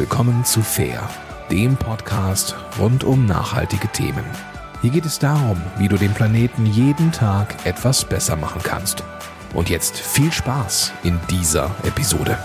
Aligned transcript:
willkommen 0.00 0.46
zu 0.46 0.62
Fair, 0.62 1.10
dem 1.50 1.76
Podcast 1.76 2.56
rund 2.78 3.04
um 3.04 3.26
nachhaltige 3.26 3.86
Themen. 3.88 4.24
Hier 4.80 4.92
geht 4.92 5.04
es 5.04 5.18
darum, 5.18 5.60
wie 5.76 5.88
du 5.88 5.98
den 5.98 6.14
Planeten 6.14 6.64
jeden 6.64 7.12
Tag 7.12 7.66
etwas 7.66 8.06
besser 8.06 8.34
machen 8.34 8.62
kannst. 8.64 9.04
Und 9.52 9.68
jetzt 9.68 9.98
viel 9.98 10.32
Spaß 10.32 10.94
in 11.02 11.20
dieser 11.28 11.76
Episode. 11.84 12.42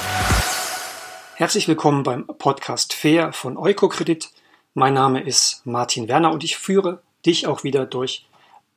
Herzlich 1.35 1.69
willkommen 1.69 2.03
beim 2.03 2.27
Podcast 2.27 2.93
Fair 2.93 3.31
von 3.31 3.57
Eukokredit. 3.57 4.31
Mein 4.73 4.93
Name 4.93 5.23
ist 5.23 5.65
Martin 5.65 6.09
Werner 6.09 6.33
und 6.33 6.43
ich 6.43 6.57
führe 6.57 7.01
dich 7.25 7.47
auch 7.47 7.63
wieder 7.63 7.85
durch 7.85 8.27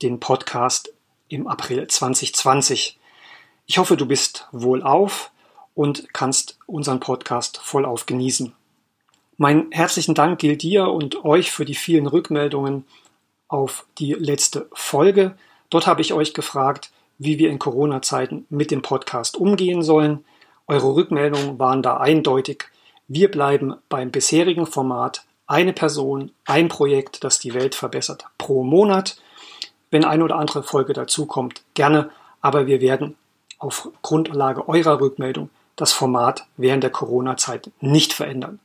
den 0.02 0.20
Podcast 0.20 0.92
im 1.26 1.48
April 1.48 1.88
2020. 1.88 2.96
Ich 3.66 3.78
hoffe, 3.78 3.96
du 3.96 4.06
bist 4.06 4.46
wohlauf 4.52 5.32
und 5.74 6.14
kannst 6.14 6.58
unseren 6.66 7.00
Podcast 7.00 7.58
vollauf 7.58 8.06
genießen. 8.06 8.54
Mein 9.40 9.70
herzlichen 9.70 10.16
Dank 10.16 10.40
gilt 10.40 10.62
dir 10.62 10.88
und 10.88 11.24
euch 11.24 11.52
für 11.52 11.64
die 11.64 11.76
vielen 11.76 12.08
Rückmeldungen 12.08 12.84
auf 13.46 13.86
die 13.98 14.14
letzte 14.14 14.68
Folge. 14.72 15.36
Dort 15.70 15.86
habe 15.86 16.00
ich 16.00 16.12
euch 16.12 16.34
gefragt, 16.34 16.90
wie 17.18 17.38
wir 17.38 17.48
in 17.48 17.60
Corona-Zeiten 17.60 18.46
mit 18.50 18.72
dem 18.72 18.82
Podcast 18.82 19.36
umgehen 19.36 19.84
sollen. 19.84 20.24
Eure 20.66 20.92
Rückmeldungen 20.92 21.56
waren 21.60 21.82
da 21.82 21.98
eindeutig. 21.98 22.64
Wir 23.06 23.30
bleiben 23.30 23.76
beim 23.88 24.10
bisherigen 24.10 24.66
Format 24.66 25.24
eine 25.46 25.72
Person, 25.72 26.32
ein 26.44 26.66
Projekt, 26.66 27.22
das 27.22 27.38
die 27.38 27.54
Welt 27.54 27.76
verbessert 27.76 28.24
pro 28.38 28.64
Monat. 28.64 29.20
Wenn 29.92 30.04
eine 30.04 30.24
oder 30.24 30.34
andere 30.34 30.64
Folge 30.64 30.94
dazukommt, 30.94 31.62
gerne, 31.74 32.10
aber 32.40 32.66
wir 32.66 32.80
werden 32.80 33.16
auf 33.60 33.88
Grundlage 34.02 34.68
eurer 34.68 35.00
Rückmeldung 35.00 35.48
das 35.76 35.92
Format 35.92 36.48
während 36.56 36.82
der 36.82 36.90
Corona-Zeit 36.90 37.70
nicht 37.80 38.12
verändern. 38.12 38.58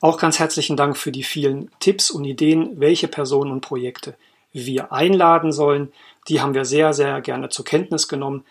Auch 0.00 0.18
ganz 0.18 0.38
herzlichen 0.38 0.76
Dank 0.76 0.96
für 0.96 1.10
die 1.10 1.24
vielen 1.24 1.70
Tipps 1.80 2.10
und 2.10 2.24
Ideen, 2.24 2.78
welche 2.78 3.08
Personen 3.08 3.50
und 3.50 3.60
Projekte 3.62 4.14
wir 4.52 4.92
einladen 4.92 5.52
sollen. 5.52 5.92
Die 6.28 6.40
haben 6.40 6.54
wir 6.54 6.64
sehr, 6.64 6.92
sehr 6.94 7.20
gerne 7.20 7.48
zur 7.48 7.64
Kenntnis 7.64 8.08
genommen. 8.08 8.44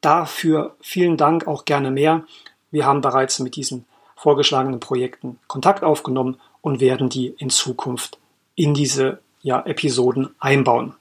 Dafür 0.00 0.76
vielen 0.80 1.16
Dank 1.16 1.46
auch 1.46 1.64
gerne 1.64 1.90
mehr. 1.90 2.24
Wir 2.70 2.86
haben 2.86 3.00
bereits 3.00 3.38
mit 3.40 3.56
diesen 3.56 3.84
vorgeschlagenen 4.16 4.80
Projekten 4.80 5.38
Kontakt 5.48 5.82
aufgenommen 5.82 6.40
und 6.60 6.80
werden 6.80 7.08
die 7.08 7.28
in 7.38 7.50
Zukunft 7.50 8.18
in 8.54 8.74
diese 8.74 9.18
ja, 9.42 9.60
Episoden 9.66 10.34
einbauen. 10.38 10.94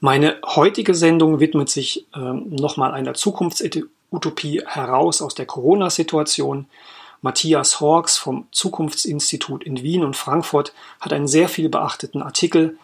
Meine 0.00 0.38
heutige 0.44 0.94
Sendung 0.94 1.38
widmet 1.38 1.68
sich 1.68 2.06
ähm, 2.16 2.48
nochmal 2.50 2.92
einer 2.92 3.14
Zukunfts 3.14 3.62
Utopie 4.10 4.62
heraus 4.66 5.22
aus 5.22 5.34
der 5.34 5.46
Corona-Situation. 5.46 6.66
Matthias 7.22 7.80
Hawks 7.80 8.18
vom 8.18 8.48
Zukunftsinstitut 8.50 9.62
in 9.64 9.82
Wien 9.82 10.04
und 10.04 10.16
Frankfurt 10.16 10.74
hat 11.00 11.12
einen 11.12 11.28
sehr 11.28 11.48
viel 11.48 11.68
beachteten 11.68 12.20
Artikel 12.20 12.76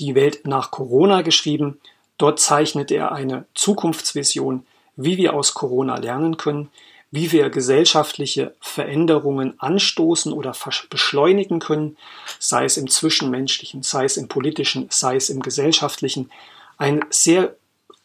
Die 0.00 0.16
Welt 0.16 0.46
nach 0.46 0.72
Corona 0.72 1.22
geschrieben. 1.22 1.80
Dort 2.18 2.40
zeichnet 2.40 2.90
er 2.90 3.12
eine 3.12 3.46
Zukunftsvision, 3.54 4.66
wie 4.96 5.16
wir 5.16 5.34
aus 5.34 5.54
Corona 5.54 5.96
lernen 5.96 6.36
können, 6.36 6.70
wie 7.12 7.30
wir 7.30 7.48
gesellschaftliche 7.48 8.56
Veränderungen 8.60 9.54
anstoßen 9.60 10.32
oder 10.32 10.52
beschleunigen 10.90 11.60
können, 11.60 11.96
sei 12.40 12.64
es 12.64 12.76
im 12.76 12.90
zwischenmenschlichen, 12.90 13.84
sei 13.84 14.06
es 14.06 14.16
im 14.16 14.26
politischen, 14.26 14.88
sei 14.90 15.14
es 15.14 15.30
im 15.30 15.40
gesellschaftlichen. 15.40 16.30
Ein 16.76 17.04
sehr 17.10 17.54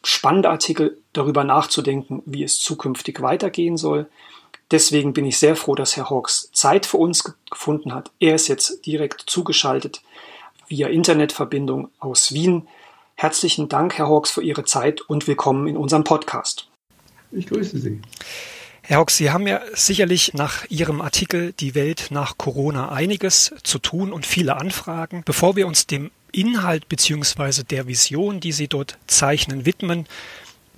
spannender 0.04 0.50
Artikel 0.50 0.98
darüber 1.12 1.42
nachzudenken, 1.42 2.22
wie 2.24 2.44
es 2.44 2.60
zukünftig 2.60 3.20
weitergehen 3.20 3.76
soll. 3.76 4.08
Deswegen 4.70 5.12
bin 5.12 5.26
ich 5.26 5.38
sehr 5.38 5.56
froh, 5.56 5.74
dass 5.74 5.96
Herr 5.96 6.10
Hawks 6.10 6.50
Zeit 6.52 6.86
für 6.86 6.98
uns 6.98 7.24
gefunden 7.50 7.92
hat. 7.92 8.10
Er 8.20 8.36
ist 8.36 8.48
jetzt 8.48 8.86
direkt 8.86 9.24
zugeschaltet 9.26 10.02
via 10.68 10.88
Internetverbindung 10.88 11.90
aus 11.98 12.32
Wien. 12.32 12.68
Herzlichen 13.16 13.68
Dank, 13.68 13.98
Herr 13.98 14.08
Hawks, 14.08 14.30
für 14.30 14.42
Ihre 14.42 14.64
Zeit 14.64 15.00
und 15.00 15.26
willkommen 15.26 15.66
in 15.66 15.76
unserem 15.76 16.04
Podcast. 16.04 16.68
Ich 17.32 17.46
grüße 17.46 17.78
Sie. 17.78 18.00
Herr 18.82 18.98
Hawks, 18.98 19.16
Sie 19.16 19.30
haben 19.30 19.46
ja 19.46 19.60
sicherlich 19.74 20.34
nach 20.34 20.64
Ihrem 20.68 21.00
Artikel 21.00 21.52
Die 21.52 21.74
Welt 21.74 22.06
nach 22.10 22.38
Corona 22.38 22.90
einiges 22.90 23.52
zu 23.62 23.78
tun 23.78 24.12
und 24.12 24.24
viele 24.24 24.56
Anfragen. 24.56 25.22
Bevor 25.24 25.56
wir 25.56 25.66
uns 25.66 25.86
dem 25.86 26.10
Inhalt 26.32 26.88
beziehungsweise 26.88 27.64
der 27.64 27.88
Vision, 27.88 28.40
die 28.40 28.52
Sie 28.52 28.68
dort 28.68 28.98
zeichnen, 29.06 29.66
widmen. 29.66 30.06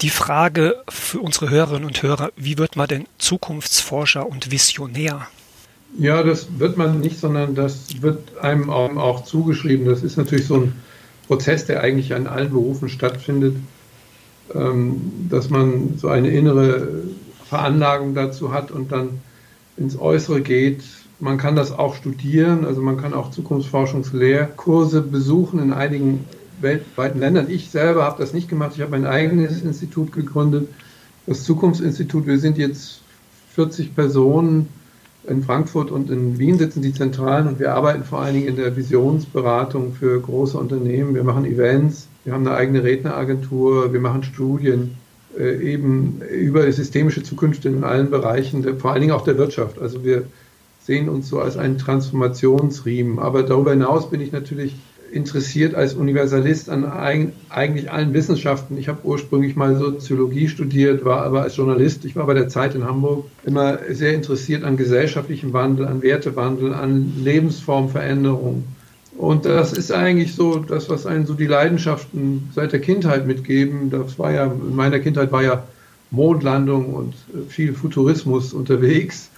Die 0.01 0.11
Frage 0.11 0.77
für 0.89 1.21
unsere 1.21 1.51
Hörerinnen 1.51 1.85
und 1.85 2.03
Hörer, 2.03 2.31
wie 2.37 2.59
wird 2.59 2.77
man 2.77 2.89
denn 2.89 3.07
Zukunftsforscher 3.19 4.27
und 4.27 4.51
Visionär? 4.51 5.29
Ja, 5.99 6.23
das 6.23 6.59
wird 6.59 6.77
man 6.77 7.01
nicht, 7.01 7.21
sondern 7.21 7.55
das 7.55 8.03
wird 8.03 8.39
einem 8.39 8.71
auch 8.71 9.25
zugeschrieben. 9.25 9.87
Das 9.87 10.03
ist 10.03 10.17
natürlich 10.17 10.47
so 10.47 10.57
ein 10.57 10.73
Prozess, 11.27 11.67
der 11.67 11.83
eigentlich 11.83 12.15
an 12.15 12.27
allen 12.27 12.51
Berufen 12.51 12.89
stattfindet, 12.89 13.57
ähm, 14.55 15.29
dass 15.29 15.51
man 15.51 15.99
so 15.99 16.09
eine 16.09 16.31
innere 16.31 17.05
Veranlagung 17.49 18.15
dazu 18.15 18.53
hat 18.53 18.71
und 18.71 18.91
dann 18.91 19.21
ins 19.77 19.99
Äußere 19.99 20.41
geht, 20.41 20.83
man 21.23 21.39
kann 21.39 21.55
das 21.55 21.71
auch 21.71 21.95
studieren, 21.95 22.65
also 22.65 22.83
man 22.83 22.97
kann 22.97 23.15
auch 23.15 23.31
Zukunftsforschungslehrkurse 23.31 25.03
besuchen 25.03 25.61
in 25.61 25.73
einigen 25.73 26.25
weltweiten 26.63 27.21
Ländern. 27.21 27.47
Ich 27.49 27.71
selber 27.71 28.05
habe 28.05 28.21
das 28.21 28.33
nicht 28.33 28.49
gemacht. 28.49 28.73
Ich 28.75 28.81
habe 28.81 28.93
mein 28.93 29.07
eigenes 29.07 29.63
Institut 29.63 30.13
gegründet, 30.13 30.69
das 31.27 31.45
Zukunftsinstitut. 31.45 32.27
Wir 32.27 32.39
sind 32.39 32.59
jetzt 32.59 33.03
40 33.55 33.95
Personen. 33.95 34.69
In 35.25 35.45
Frankfurt 35.45 35.93
und 35.93 36.11
in 36.11 36.41
Wien 36.41 36.59
sitzen 36.59 36.83
die 36.83 36.93
Zentralen 36.93 37.47
und 37.47 37.61
wir 37.61 37.75
arbeiten 37.75 38.03
vor 38.03 38.23
allen 38.23 38.35
Dingen 38.35 38.49
in 38.49 38.57
der 38.57 38.77
Visionsberatung 38.77 39.93
für 39.93 40.21
große 40.21 40.59
Unternehmen. 40.59 41.15
Wir 41.15 41.23
machen 41.23 41.45
Events, 41.45 42.09
wir 42.25 42.33
haben 42.33 42.45
eine 42.45 42.57
eigene 42.57 42.83
Redneragentur, 42.83 43.93
wir 43.93 44.01
machen 44.01 44.25
Studien 44.25 44.97
äh, 45.39 45.63
eben 45.63 46.21
über 46.29 46.71
systemische 46.73 47.23
Zukunft 47.23 47.65
in 47.67 47.85
allen 47.85 48.11
Bereichen, 48.11 48.81
vor 48.81 48.91
allen 48.91 49.03
Dingen 49.03 49.13
auch 49.13 49.23
der 49.23 49.39
Wirtschaft. 49.39 49.81
Also 49.81 50.03
wir 50.03 50.25
sehen 50.85 51.09
uns 51.09 51.29
so 51.29 51.41
als 51.41 51.57
einen 51.57 51.79
Transformationsriemen. 51.79 53.19
Aber 53.19 53.43
darüber 53.43 53.71
hinaus 53.71 54.11
bin 54.11 54.21
ich 54.21 54.33
natürlich 54.33 54.75
interessiert 55.13 55.75
als 55.75 55.95
Universalist 55.95 56.71
an 56.71 56.85
eigentlich 57.51 57.93
allen 57.93 58.15
Wissenschaften. 58.15 58.79
Ich 58.79 58.89
habe 58.89 59.01
ursprünglich 59.05 59.57
mal 59.57 59.77
Soziologie 59.77 60.49
studiert, 60.49 61.05
war 61.05 61.23
aber 61.23 61.43
als 61.43 61.57
Journalist, 61.57 62.05
ich 62.05 62.17
war 62.17 62.27
bei 62.27 62.35
der 62.35 62.49
Zeit 62.49 62.75
in 62.75 62.85
Hamburg, 62.85 63.27
immer 63.45 63.79
sehr 63.91 64.15
interessiert 64.15 64.65
an 64.65 64.77
gesellschaftlichem 64.77 65.53
Wandel, 65.53 65.87
an 65.87 66.03
Wertewandel, 66.03 66.73
an 66.73 67.13
Lebensformveränderung. 67.23 68.65
Und 69.19 69.45
das 69.45 69.75
ist 69.75 69.93
eigentlich 69.93 70.35
so 70.35 70.59
das, 70.59 70.89
was 70.89 71.05
einen 71.05 71.27
so 71.27 71.35
die 71.35 71.47
Leidenschaften 71.47 72.49
seit 72.55 72.73
der 72.73 72.81
Kindheit 72.81 73.27
mitgeben. 73.27 73.91
Das 73.91 74.19
war 74.19 74.33
ja, 74.33 74.47
in 74.47 74.75
meiner 74.75 74.99
Kindheit 75.01 75.31
war 75.31 75.43
ja 75.43 75.65
Mondlandung 76.11 76.95
und 76.95 77.15
viel 77.49 77.75
Futurismus 77.75 78.53
unterwegs. 78.55 79.31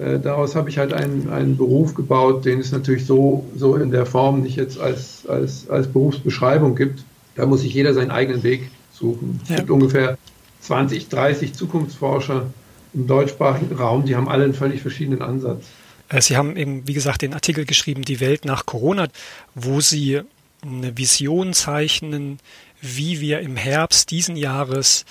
Äh, 0.00 0.18
daraus 0.18 0.56
habe 0.56 0.70
ich 0.70 0.78
halt 0.78 0.92
einen, 0.94 1.28
einen 1.30 1.56
Beruf 1.56 1.94
gebaut, 1.94 2.44
den 2.46 2.60
es 2.60 2.72
natürlich 2.72 3.04
so, 3.04 3.44
so 3.54 3.76
in 3.76 3.90
der 3.90 4.06
Form 4.06 4.40
nicht 4.40 4.56
jetzt 4.56 4.80
als, 4.80 5.26
als, 5.28 5.68
als 5.68 5.88
Berufsbeschreibung 5.88 6.74
gibt. 6.74 7.04
Da 7.34 7.44
muss 7.44 7.60
sich 7.60 7.74
jeder 7.74 7.92
seinen 7.92 8.10
eigenen 8.10 8.42
Weg 8.42 8.70
suchen. 8.92 9.40
Ja. 9.44 9.50
Es 9.50 9.56
gibt 9.58 9.70
ungefähr 9.70 10.16
20, 10.62 11.08
30 11.08 11.52
Zukunftsforscher 11.52 12.46
im 12.94 13.06
deutschsprachigen 13.06 13.76
Raum, 13.76 14.04
die 14.06 14.16
haben 14.16 14.28
alle 14.28 14.44
einen 14.44 14.54
völlig 14.54 14.80
verschiedenen 14.80 15.22
Ansatz. 15.22 15.66
Äh, 16.08 16.22
Sie 16.22 16.36
haben 16.36 16.56
eben, 16.56 16.88
wie 16.88 16.94
gesagt, 16.94 17.20
den 17.22 17.34
Artikel 17.34 17.66
geschrieben, 17.66 18.02
Die 18.02 18.20
Welt 18.20 18.46
nach 18.46 18.64
Corona, 18.64 19.08
wo 19.54 19.80
Sie 19.80 20.22
eine 20.62 20.96
Vision 20.96 21.52
zeichnen, 21.52 22.38
wie 22.80 23.20
wir 23.20 23.40
im 23.40 23.56
Herbst 23.56 24.10
diesen 24.10 24.36
Jahres 24.36 25.04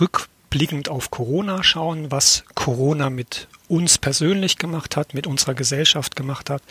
rückblickend 0.00 0.88
auf 0.88 1.10
Corona 1.10 1.64
schauen, 1.64 2.10
was 2.10 2.44
Corona 2.54 3.10
mit 3.10 3.48
uns 3.68 3.98
persönlich 3.98 4.58
gemacht 4.58 4.96
hat, 4.96 5.14
mit 5.14 5.26
unserer 5.26 5.54
Gesellschaft 5.54 6.16
gemacht 6.16 6.50
hat, 6.50 6.62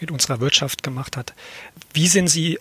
mit 0.00 0.10
unserer 0.10 0.40
Wirtschaft 0.40 0.82
gemacht 0.82 1.16
hat. 1.16 1.34
Wie 1.92 2.08
sind 2.08 2.28
Sie 2.28 2.58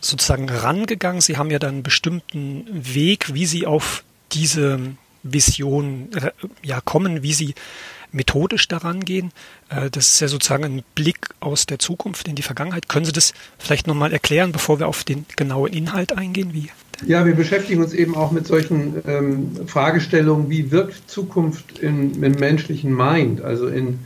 sozusagen 0.00 0.48
rangegangen? 0.48 1.20
Sie 1.20 1.36
haben 1.36 1.50
ja 1.50 1.58
dann 1.58 1.74
einen 1.74 1.82
bestimmten 1.82 2.66
Weg, 2.68 3.34
wie 3.34 3.46
Sie 3.46 3.66
auf 3.66 4.04
diese 4.32 4.80
Vision 5.22 6.10
äh, 6.14 6.30
ja 6.62 6.80
kommen, 6.80 7.22
wie 7.22 7.32
Sie 7.32 7.54
methodisch 8.12 8.68
daran 8.68 9.04
gehen. 9.04 9.32
Äh, 9.68 9.90
das 9.90 10.12
ist 10.12 10.20
ja 10.20 10.28
sozusagen 10.28 10.64
ein 10.64 10.84
Blick 10.94 11.28
aus 11.40 11.66
der 11.66 11.78
Zukunft 11.78 12.28
in 12.28 12.36
die 12.36 12.42
Vergangenheit. 12.42 12.88
Können 12.88 13.04
Sie 13.04 13.12
das 13.12 13.34
vielleicht 13.58 13.86
nochmal 13.86 14.12
erklären, 14.12 14.52
bevor 14.52 14.78
wir 14.78 14.88
auf 14.88 15.04
den 15.04 15.26
genauen 15.36 15.72
Inhalt 15.72 16.12
eingehen? 16.12 16.54
Wie? 16.54 16.70
Ja, 17.06 17.24
wir 17.24 17.34
beschäftigen 17.34 17.80
uns 17.80 17.94
eben 17.94 18.16
auch 18.16 18.32
mit 18.32 18.46
solchen 18.46 18.96
ähm, 19.06 19.50
Fragestellungen, 19.66 20.50
wie 20.50 20.72
wirkt 20.72 21.08
Zukunft 21.08 21.78
in, 21.78 22.22
im 22.22 22.32
menschlichen 22.32 22.94
Mind, 22.94 23.40
also 23.40 23.68
in, 23.68 24.00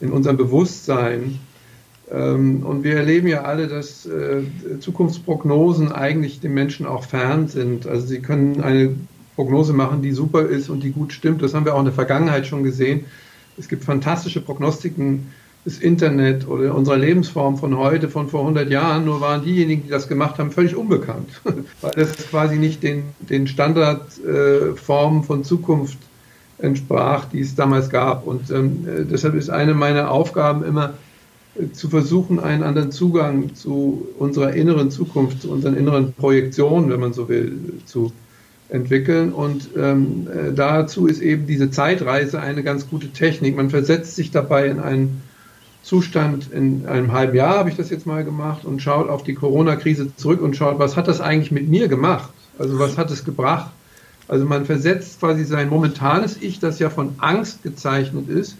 in 0.00 0.12
unserem 0.12 0.36
Bewusstsein. 0.36 1.40
Ähm, 2.10 2.64
und 2.64 2.84
wir 2.84 2.96
erleben 2.96 3.26
ja 3.26 3.42
alle, 3.42 3.66
dass 3.66 4.06
äh, 4.06 4.42
Zukunftsprognosen 4.78 5.90
eigentlich 5.90 6.38
den 6.38 6.54
Menschen 6.54 6.86
auch 6.86 7.04
fern 7.04 7.48
sind. 7.48 7.86
Also 7.86 8.06
sie 8.06 8.20
können 8.20 8.60
eine 8.60 8.94
Prognose 9.34 9.72
machen, 9.72 10.02
die 10.02 10.12
super 10.12 10.42
ist 10.46 10.68
und 10.68 10.84
die 10.84 10.92
gut 10.92 11.12
stimmt. 11.12 11.42
Das 11.42 11.52
haben 11.52 11.64
wir 11.64 11.74
auch 11.74 11.80
in 11.80 11.86
der 11.86 11.94
Vergangenheit 11.94 12.46
schon 12.46 12.62
gesehen. 12.62 13.06
Es 13.58 13.68
gibt 13.68 13.84
fantastische 13.84 14.40
Prognostiken 14.40 15.32
das 15.66 15.78
Internet 15.78 16.46
oder 16.46 16.76
unserer 16.76 16.96
Lebensform 16.96 17.58
von 17.58 17.76
heute, 17.76 18.08
von 18.08 18.28
vor 18.28 18.42
100 18.42 18.70
Jahren. 18.70 19.04
Nur 19.04 19.20
waren 19.20 19.42
diejenigen, 19.42 19.82
die 19.82 19.88
das 19.88 20.06
gemacht 20.06 20.38
haben, 20.38 20.52
völlig 20.52 20.76
unbekannt, 20.76 21.28
weil 21.80 21.90
das 21.90 22.16
quasi 22.16 22.54
nicht 22.54 22.84
den, 22.84 23.02
den 23.18 23.48
Standardformen 23.48 25.22
äh, 25.22 25.24
von 25.24 25.42
Zukunft 25.42 25.98
entsprach, 26.58 27.24
die 27.24 27.40
es 27.40 27.56
damals 27.56 27.90
gab. 27.90 28.28
Und 28.28 28.48
ähm, 28.52 28.86
äh, 28.86 29.04
deshalb 29.04 29.34
ist 29.34 29.50
eine 29.50 29.74
meiner 29.74 30.12
Aufgaben 30.12 30.64
immer, 30.64 30.94
äh, 31.56 31.72
zu 31.72 31.88
versuchen, 31.88 32.38
einen 32.38 32.62
anderen 32.62 32.92
Zugang 32.92 33.56
zu 33.56 34.06
unserer 34.20 34.52
inneren 34.52 34.92
Zukunft, 34.92 35.42
zu 35.42 35.50
unseren 35.50 35.76
inneren 35.76 36.12
Projektionen, 36.12 36.90
wenn 36.90 37.00
man 37.00 37.12
so 37.12 37.28
will, 37.28 37.58
zu 37.86 38.12
entwickeln. 38.68 39.32
Und 39.32 39.70
ähm, 39.76 40.28
äh, 40.32 40.52
dazu 40.52 41.08
ist 41.08 41.20
eben 41.20 41.48
diese 41.48 41.72
Zeitreise 41.72 42.38
eine 42.38 42.62
ganz 42.62 42.88
gute 42.88 43.08
Technik. 43.08 43.56
Man 43.56 43.70
versetzt 43.70 44.14
sich 44.14 44.30
dabei 44.30 44.68
in 44.68 44.78
einen 44.78 45.22
Zustand 45.86 46.50
in 46.50 46.84
einem 46.86 47.12
halben 47.12 47.36
Jahr, 47.36 47.58
habe 47.58 47.70
ich 47.70 47.76
das 47.76 47.90
jetzt 47.90 48.06
mal 48.06 48.24
gemacht, 48.24 48.64
und 48.64 48.82
schaut 48.82 49.08
auf 49.08 49.22
die 49.22 49.34
Corona-Krise 49.34 50.16
zurück 50.16 50.42
und 50.42 50.56
schaut, 50.56 50.80
was 50.80 50.96
hat 50.96 51.06
das 51.06 51.20
eigentlich 51.20 51.52
mit 51.52 51.68
mir 51.68 51.86
gemacht? 51.86 52.28
Also 52.58 52.80
was 52.80 52.98
hat 52.98 53.08
es 53.12 53.24
gebracht? 53.24 53.70
Also 54.26 54.44
man 54.46 54.64
versetzt 54.64 55.20
quasi 55.20 55.44
sein 55.44 55.68
momentanes 55.68 56.38
Ich, 56.40 56.58
das 56.58 56.80
ja 56.80 56.90
von 56.90 57.14
Angst 57.18 57.62
gezeichnet 57.62 58.28
ist 58.28 58.56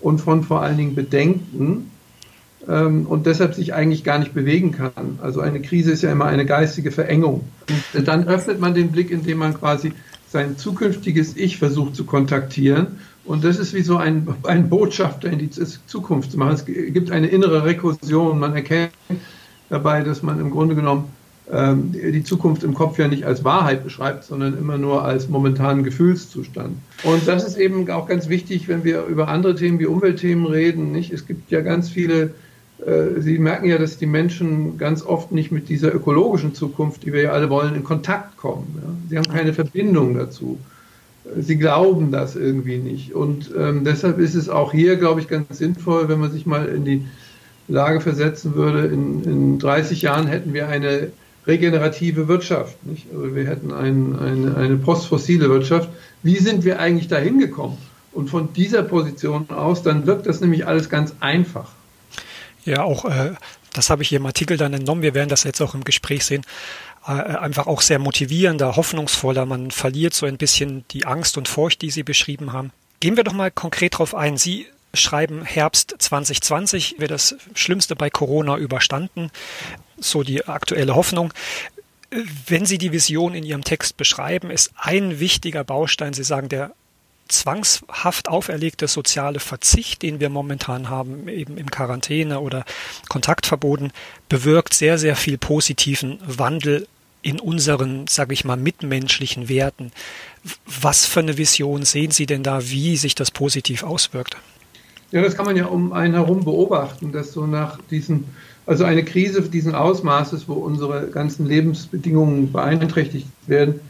und 0.00 0.22
von 0.22 0.42
vor 0.42 0.62
allen 0.62 0.78
Dingen 0.78 0.94
Bedenken 0.94 1.90
ähm, 2.66 3.04
und 3.08 3.26
deshalb 3.26 3.52
sich 3.54 3.74
eigentlich 3.74 4.02
gar 4.02 4.18
nicht 4.18 4.32
bewegen 4.32 4.72
kann. 4.72 5.18
Also 5.20 5.40
eine 5.40 5.60
Krise 5.60 5.92
ist 5.92 6.02
ja 6.02 6.10
immer 6.10 6.24
eine 6.24 6.46
geistige 6.46 6.92
Verengung. 6.92 7.44
Und 7.92 8.08
dann 8.08 8.26
öffnet 8.26 8.58
man 8.58 8.72
den 8.72 8.90
Blick, 8.90 9.10
indem 9.10 9.36
man 9.36 9.52
quasi 9.52 9.92
sein 10.30 10.56
zukünftiges 10.56 11.36
Ich 11.36 11.58
versucht 11.58 11.94
zu 11.94 12.04
kontaktieren. 12.04 12.98
Und 13.24 13.44
das 13.44 13.58
ist 13.58 13.74
wie 13.74 13.82
so 13.82 13.96
ein, 13.96 14.28
ein 14.44 14.68
Botschafter 14.68 15.30
in 15.30 15.38
die 15.38 15.50
Zukunft 15.50 16.32
zu 16.32 16.38
machen. 16.38 16.54
Es 16.54 16.64
gibt 16.64 17.10
eine 17.10 17.28
innere 17.28 17.64
Rekursion. 17.64 18.38
Man 18.38 18.54
erkennt 18.54 18.92
dabei, 19.68 20.02
dass 20.02 20.22
man 20.22 20.40
im 20.40 20.50
Grunde 20.50 20.74
genommen 20.74 21.04
ähm, 21.50 21.92
die 21.92 22.24
Zukunft 22.24 22.62
im 22.62 22.74
Kopf 22.74 22.98
ja 22.98 23.08
nicht 23.08 23.24
als 23.24 23.44
Wahrheit 23.44 23.84
beschreibt, 23.84 24.24
sondern 24.24 24.56
immer 24.56 24.78
nur 24.78 25.04
als 25.04 25.28
momentanen 25.28 25.84
Gefühlszustand. 25.84 26.76
Und 27.02 27.28
das 27.28 27.44
ist 27.46 27.56
eben 27.58 27.90
auch 27.90 28.06
ganz 28.06 28.28
wichtig, 28.28 28.68
wenn 28.68 28.84
wir 28.84 29.04
über 29.04 29.28
andere 29.28 29.54
Themen 29.54 29.78
wie 29.78 29.86
Umweltthemen 29.86 30.46
reden. 30.46 30.92
Nicht? 30.92 31.12
Es 31.12 31.26
gibt 31.26 31.50
ja 31.50 31.60
ganz 31.60 31.90
viele 31.90 32.34
äh, 32.84 33.20
Sie 33.20 33.38
merken 33.38 33.66
ja, 33.66 33.78
dass 33.78 33.98
die 33.98 34.06
Menschen 34.06 34.78
ganz 34.78 35.02
oft 35.02 35.32
nicht 35.32 35.52
mit 35.52 35.68
dieser 35.68 35.94
ökologischen 35.94 36.54
Zukunft, 36.54 37.04
die 37.04 37.12
wir 37.12 37.22
ja 37.22 37.30
alle 37.32 37.50
wollen, 37.50 37.74
in 37.74 37.84
Kontakt 37.84 38.36
kommen. 38.36 39.06
Sie 39.08 39.16
haben 39.16 39.28
keine 39.28 39.52
Verbindung 39.52 40.14
dazu. 40.14 40.58
Sie 41.38 41.56
glauben 41.56 42.12
das 42.12 42.36
irgendwie 42.36 42.78
nicht. 42.78 43.14
Und 43.14 43.50
ähm, 43.56 43.84
deshalb 43.84 44.18
ist 44.18 44.34
es 44.34 44.48
auch 44.48 44.72
hier, 44.72 44.96
glaube 44.96 45.20
ich, 45.20 45.28
ganz 45.28 45.58
sinnvoll, 45.58 46.08
wenn 46.08 46.20
man 46.20 46.30
sich 46.30 46.44
mal 46.44 46.66
in 46.66 46.84
die 46.84 47.06
Lage 47.66 48.00
versetzen 48.00 48.54
würde, 48.54 48.86
in, 48.86 49.24
in 49.24 49.58
30 49.58 50.02
Jahren 50.02 50.26
hätten 50.26 50.52
wir 50.52 50.68
eine 50.68 51.12
regenerative 51.46 52.28
Wirtschaft. 52.28 52.84
Nicht? 52.86 53.06
Also 53.12 53.34
wir 53.34 53.46
hätten 53.46 53.72
ein, 53.72 54.18
eine, 54.18 54.56
eine 54.56 54.76
postfossile 54.76 55.48
Wirtschaft. 55.48 55.88
Wie 56.22 56.36
sind 56.36 56.64
wir 56.64 56.78
eigentlich 56.78 57.08
dahin 57.08 57.38
gekommen? 57.38 57.78
Und 58.12 58.30
von 58.30 58.52
dieser 58.52 58.82
Position 58.82 59.48
aus, 59.50 59.82
dann 59.82 60.06
wirkt 60.06 60.26
das 60.26 60.40
nämlich 60.40 60.66
alles 60.66 60.88
ganz 60.88 61.14
einfach. 61.20 61.70
Ja, 62.64 62.82
auch 62.84 63.04
äh, 63.06 63.32
das 63.74 63.90
habe 63.90 64.02
ich 64.02 64.08
hier 64.08 64.18
im 64.18 64.26
Artikel 64.26 64.56
dann 64.56 64.72
entnommen. 64.72 65.02
Wir 65.02 65.14
werden 65.14 65.28
das 65.28 65.44
jetzt 65.44 65.60
auch 65.60 65.74
im 65.74 65.84
Gespräch 65.84 66.24
sehen. 66.24 66.42
Äh, 67.06 67.10
einfach 67.10 67.66
auch 67.66 67.82
sehr 67.82 67.98
motivierender, 67.98 68.76
hoffnungsvoller. 68.76 69.44
Man 69.44 69.70
verliert 69.70 70.14
so 70.14 70.26
ein 70.26 70.38
bisschen 70.38 70.84
die 70.90 71.04
Angst 71.04 71.36
und 71.36 71.48
Furcht, 71.48 71.82
die 71.82 71.90
Sie 71.90 72.02
beschrieben 72.02 72.52
haben. 72.52 72.72
Gehen 73.00 73.16
wir 73.16 73.24
doch 73.24 73.34
mal 73.34 73.50
konkret 73.50 73.94
darauf 73.94 74.14
ein. 74.14 74.38
Sie 74.38 74.66
schreiben 74.94 75.44
Herbst 75.44 75.94
2020 75.98 76.96
wird 76.98 77.10
das 77.10 77.36
Schlimmste 77.54 77.96
bei 77.96 78.08
Corona 78.08 78.56
überstanden. 78.56 79.30
So 79.98 80.22
die 80.22 80.46
aktuelle 80.46 80.94
Hoffnung. 80.94 81.32
Wenn 82.46 82.64
Sie 82.64 82.78
die 82.78 82.92
Vision 82.92 83.34
in 83.34 83.44
Ihrem 83.44 83.64
Text 83.64 83.96
beschreiben, 83.96 84.50
ist 84.50 84.70
ein 84.76 85.18
wichtiger 85.20 85.64
Baustein, 85.64 86.14
Sie 86.14 86.24
sagen, 86.24 86.48
der 86.48 86.72
zwangshaft 87.28 88.28
auferlegte 88.28 88.86
soziale 88.86 89.40
Verzicht, 89.40 90.02
den 90.02 90.20
wir 90.20 90.28
momentan 90.28 90.90
haben, 90.90 91.26
eben 91.28 91.58
im 91.58 91.70
Quarantäne 91.70 92.40
oder 92.40 92.64
Kontaktverboten, 93.08 93.92
bewirkt 94.28 94.74
sehr, 94.74 94.98
sehr 94.98 95.16
viel 95.16 95.38
positiven 95.38 96.18
Wandel 96.26 96.86
in 97.24 97.40
unseren, 97.40 98.06
sage 98.06 98.34
ich 98.34 98.44
mal, 98.44 98.56
mitmenschlichen 98.56 99.48
Werten. 99.48 99.92
Was 100.66 101.06
für 101.06 101.20
eine 101.20 101.38
Vision 101.38 101.84
sehen 101.84 102.10
Sie 102.10 102.26
denn 102.26 102.42
da, 102.42 102.68
wie 102.68 102.96
sich 102.96 103.14
das 103.14 103.30
positiv 103.30 103.82
auswirkt? 103.82 104.36
Ja, 105.10 105.22
das 105.22 105.36
kann 105.36 105.46
man 105.46 105.56
ja 105.56 105.66
um 105.66 105.92
einen 105.92 106.14
herum 106.14 106.44
beobachten, 106.44 107.12
dass 107.12 107.32
so 107.32 107.46
nach 107.46 107.78
diesen, 107.90 108.24
also 108.66 108.84
eine 108.84 109.04
Krise 109.04 109.42
diesen 109.42 109.74
Ausmaßes, 109.74 110.48
wo 110.48 110.54
unsere 110.54 111.08
ganzen 111.08 111.46
Lebensbedingungen 111.46 112.52
beeinträchtigt 112.52 113.28
werden, 113.46 113.80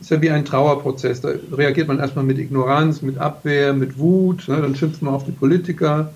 ist 0.00 0.10
ja 0.10 0.22
wie 0.22 0.30
ein 0.30 0.44
Trauerprozess. 0.44 1.20
Da 1.20 1.30
reagiert 1.52 1.88
man 1.88 1.98
erstmal 1.98 2.24
mit 2.24 2.38
Ignoranz, 2.38 3.02
mit 3.02 3.18
Abwehr, 3.18 3.72
mit 3.72 3.98
Wut, 3.98 4.46
ne, 4.46 4.60
dann 4.60 4.76
schimpft 4.76 5.02
man 5.02 5.14
auf 5.14 5.24
die 5.24 5.32
Politiker 5.32 6.12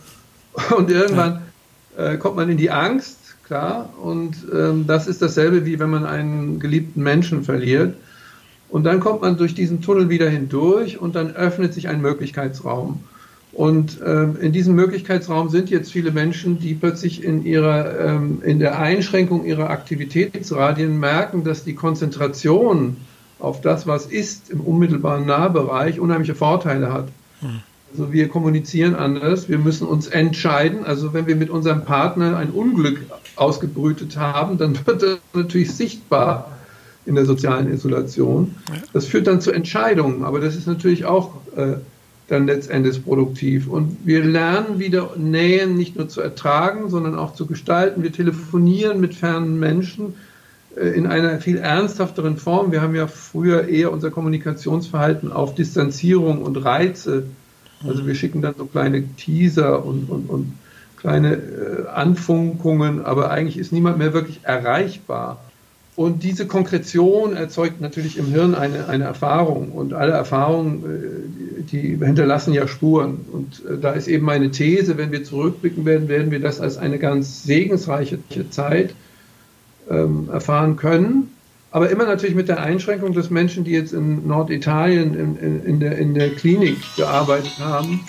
und 0.77 0.91
irgendwann 0.91 1.43
ja. 1.97 2.13
äh, 2.13 2.19
kommt 2.19 2.37
man 2.37 2.49
in 2.51 2.57
die 2.57 2.71
Angst, 2.71 3.28
klar, 3.49 3.93
und 4.01 4.37
ähm, 4.55 4.87
das 4.87 5.09
ist 5.09 5.21
dasselbe 5.21 5.67
wie 5.67 5.81
wenn 5.81 5.91
man 5.91 6.05
einen 6.07 6.61
geliebten 6.61 7.03
Menschen 7.03 7.43
verliert. 7.43 7.95
Und 8.69 8.85
dann 8.85 9.01
kommt 9.01 9.23
man 9.23 9.37
durch 9.39 9.55
diesen 9.55 9.81
Tunnel 9.81 10.11
wieder 10.11 10.29
hindurch 10.29 11.01
und 11.01 11.17
dann 11.17 11.35
öffnet 11.35 11.73
sich 11.73 11.89
ein 11.89 12.03
Möglichkeitsraum. 12.03 13.01
Und 13.53 13.99
ähm, 14.07 14.37
in 14.41 14.53
diesem 14.53 14.75
Möglichkeitsraum 14.75 15.49
sind 15.49 15.71
jetzt 15.71 15.91
viele 15.91 16.13
Menschen, 16.13 16.61
die 16.61 16.75
plötzlich 16.75 17.25
in 17.25 17.45
ihrer, 17.45 17.99
ähm, 17.99 18.43
in 18.45 18.59
der 18.59 18.79
Einschränkung 18.79 19.47
ihrer 19.47 19.71
Aktivitätsradien 19.71 21.01
merken, 21.01 21.45
dass 21.45 21.65
die 21.65 21.75
Konzentration 21.75 22.99
auf 23.39 23.63
das, 23.63 23.87
was 23.87 24.07
ist 24.07 24.51
im 24.51 24.61
unmittelbaren 24.61 25.25
Nahbereich, 25.25 25.99
unheimliche 25.99 26.35
Vorteile 26.35 26.93
hat. 26.93 27.09
Hm. 27.41 27.61
Also 27.91 28.13
wir 28.13 28.29
kommunizieren 28.29 28.95
anders, 28.95 29.49
wir 29.49 29.59
müssen 29.59 29.87
uns 29.87 30.09
entscheiden. 30.09 30.85
Also 30.85 31.15
wenn 31.15 31.27
wir 31.27 31.37
mit 31.37 31.49
unserem 31.49 31.85
Partner 31.85 32.37
ein 32.37 32.51
Unglück 32.51 33.01
ausgebrütet 33.39 34.17
haben, 34.17 34.59
dann 34.59 34.79
wird 34.87 35.03
das 35.03 35.19
natürlich 35.33 35.73
sichtbar 35.73 36.53
in 37.07 37.15
der 37.15 37.25
sozialen 37.25 37.73
Isolation. 37.73 38.55
Das 38.93 39.07
führt 39.07 39.27
dann 39.27 39.41
zu 39.41 39.51
Entscheidungen, 39.51 40.25
aber 40.25 40.41
das 40.41 40.57
ist 40.57 40.67
natürlich 40.67 41.07
auch 41.07 41.35
äh, 41.57 41.77
dann 42.29 42.47
letztendlich 42.47 43.03
produktiv. 43.03 43.69
Und 43.69 43.97
wir 44.05 44.23
lernen 44.23 44.79
wieder 44.79 45.13
Nähen 45.17 45.77
nicht 45.77 45.97
nur 45.97 46.09
zu 46.09 46.21
ertragen, 46.21 46.91
sondern 46.91 47.19
auch 47.19 47.35
zu 47.35 47.47
gestalten. 47.47 48.03
Wir 48.03 48.13
telefonieren 48.13 49.01
mit 49.01 49.15
fernen 49.15 49.59
Menschen 49.59 50.15
äh, 50.77 50.89
in 50.91 51.07
einer 51.07 51.41
viel 51.41 51.57
ernsthafteren 51.57 52.37
Form. 52.37 52.71
Wir 52.71 52.83
haben 52.83 52.95
ja 52.95 53.07
früher 53.07 53.67
eher 53.69 53.91
unser 53.91 54.11
Kommunikationsverhalten 54.11 55.33
auf 55.33 55.55
Distanzierung 55.55 56.43
und 56.43 56.57
Reize. 56.57 57.25
Also 57.87 58.07
wir 58.07 58.15
schicken 58.15 58.43
dann 58.43 58.55
so 58.59 58.67
kleine 58.67 59.03
Teaser 59.17 59.85
und, 59.85 60.11
und, 60.11 60.29
und 60.29 60.53
kleine 60.99 61.35
äh, 61.35 61.87
Anfunkungen, 61.89 63.05
aber 63.05 63.31
eigentlich 63.31 63.59
ist 63.59 63.73
niemand 63.73 63.99
mehr 63.99 64.13
wirklich 64.13 64.41
erreichbar. 64.43 65.39
Und 65.99 66.23
diese 66.23 66.47
Konkretion 66.47 67.35
erzeugt 67.35 67.81
natürlich 67.81 68.19
im 68.19 68.27
Hirn 68.27 68.55
eine, 68.55 68.89
eine 68.89 69.03
Erfahrung. 69.03 69.73
Und 69.73 69.95
alle 69.95 70.13
Erfahrungen, 70.13 70.85
äh, 70.85 71.63
die 71.63 71.97
hinterlassen 71.97 72.53
ja 72.53 72.69
Spuren. 72.69 73.27
Und 73.33 73.65
äh, 73.65 73.79
da 73.81 73.91
ist 73.93 74.07
eben 74.07 74.25
meine 74.25 74.51
These, 74.53 74.97
wenn 74.97 75.11
wir 75.11 75.25
zurückblicken 75.25 75.85
werden, 75.85 76.09
werden 76.09 76.31
wir 76.31 76.41
das 76.41 76.61
als 76.61 76.77
eine 76.77 76.99
ganz 76.99 77.43
segensreiche 77.43 78.21
Zeit 78.51 78.95
ähm, 79.91 80.29
erfahren 80.33 80.77
können. 80.77 81.33
Aber 81.71 81.91
immer 81.91 82.07
natürlich 82.07 82.35
mit 82.35 82.49
der 82.49 82.63
Einschränkung, 82.63 83.13
dass 83.13 83.29
Menschen, 83.29 83.65
die 83.65 83.73
jetzt 83.73 83.93
in 83.93 84.27
Norditalien 84.27 85.15
in, 85.15 85.37
in, 85.37 85.65
in, 85.65 85.81
der, 85.81 85.99
in 85.99 86.15
der 86.15 86.31
Klinik 86.31 86.79
gearbeitet 86.97 87.59
haben 87.59 88.01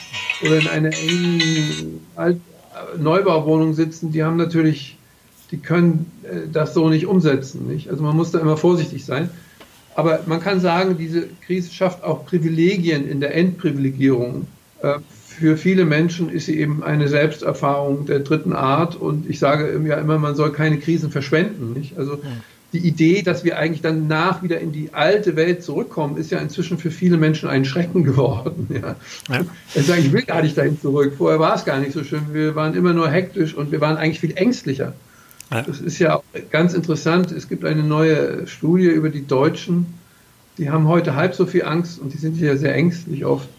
oder 0.43 0.60
in 0.60 0.67
einer 0.67 0.91
engen 0.93 2.01
Alt 2.80 3.02
Neubauwohnung 3.02 3.74
sitzen, 3.74 4.12
die 4.12 4.24
haben 4.24 4.38
natürlich, 4.38 4.98
die 5.52 5.58
können 5.58 6.12
äh, 6.24 6.48
das 6.52 6.74
so 6.74 6.90
nicht 6.90 7.06
umsetzen. 7.06 7.68
Nicht? 7.68 7.90
Also 7.90 8.04
man 8.04 8.16
muss 8.16 8.32
da 8.32 8.40
immer 8.40 8.58
vorsichtig 8.58 9.06
sein. 9.06 9.30
Aber 9.96 10.22
man 10.28 10.40
kann 10.40 10.60
sagen, 10.60 10.98
diese 10.98 11.28
Krise 11.46 11.74
schafft 11.74 12.04
auch 12.04 12.26
Privilegien 12.26 13.08
in 13.08 13.20
der 13.20 13.36
Endprivilegierung. 13.36 14.48
Äh, 14.82 14.96
für 15.40 15.58
viele 15.58 15.86
Menschen 15.86 16.30
ist 16.30 16.48
sie 16.48 16.60
eben 16.60 16.84
eine 16.84 17.08
Selbsterfahrung 17.08 18.06
der 18.06 18.20
dritten 18.20 18.54
Art 18.54 18.96
und 18.96 19.30
ich 19.30 19.40
sage 19.40 19.82
ja 19.88 19.96
immer, 19.96 20.18
man 20.20 20.36
soll 20.36 20.52
keine 20.52 20.80
Krisen 20.80 21.12
verschwenden. 21.12 21.74
Nicht? 21.74 21.98
Also 21.98 22.20
die 22.74 22.80
Idee, 22.80 23.24
dass 23.24 23.44
wir 23.44 23.58
eigentlich 23.58 23.82
dann 23.82 24.08
nach 24.08 24.44
wieder 24.44 24.60
in 24.60 24.72
die 24.72 24.94
alte 24.94 25.36
Welt 25.36 25.64
zurückkommen, 25.64 26.18
ist 26.18 26.30
ja 26.30 26.40
inzwischen 26.40 26.78
für 26.78 26.92
viele 26.92 27.18
Menschen 27.18 27.50
ein 27.50 27.66
Schrecken 27.66 28.04
geworden. 28.04 28.68
Ja. 28.70 28.96
Ja. 29.30 29.42
Ich 29.74 29.88
sage, 29.88 30.02
ich 30.02 30.14
will 30.14 30.22
gar 30.22 30.42
nicht 30.44 30.58
dahin 30.58 30.80
zurück. 30.80 31.14
Vorher 31.18 31.40
war 31.40 31.56
es 31.56 31.66
gar 31.66 31.80
nicht 31.80 31.94
so 31.94 32.04
schön. 32.04 32.22
Wir 32.32 32.56
waren 32.56 32.76
immer 32.76 32.94
nur 32.94 33.10
hektisch 33.10 33.56
und 33.56 33.72
wir 33.72 33.82
waren 33.82 33.98
eigentlich 33.98 34.20
viel 34.20 34.38
ängstlicher. 34.38 34.94
Ja. 35.52 35.64
Das 35.64 35.82
ist 35.82 35.98
ja 35.98 36.18
auch 36.18 36.24
ganz 36.52 36.76
interessant. 36.76 37.32
Es 37.32 37.50
gibt 37.50 37.66
eine 37.66 37.84
neue 37.84 38.46
Studie 38.46 38.86
über 38.86 39.10
die 39.10 39.26
Deutschen. 39.26 39.88
Die 40.60 40.70
haben 40.70 40.88
heute 40.88 41.16
halb 41.16 41.34
so 41.34 41.48
viel 41.48 41.64
Angst 41.64 42.00
und 42.00 42.14
die 42.14 42.18
sind 42.18 42.38
ja 42.40 42.56
sehr 42.56 42.76
ängstlich 42.76 43.26
oft 43.26 43.50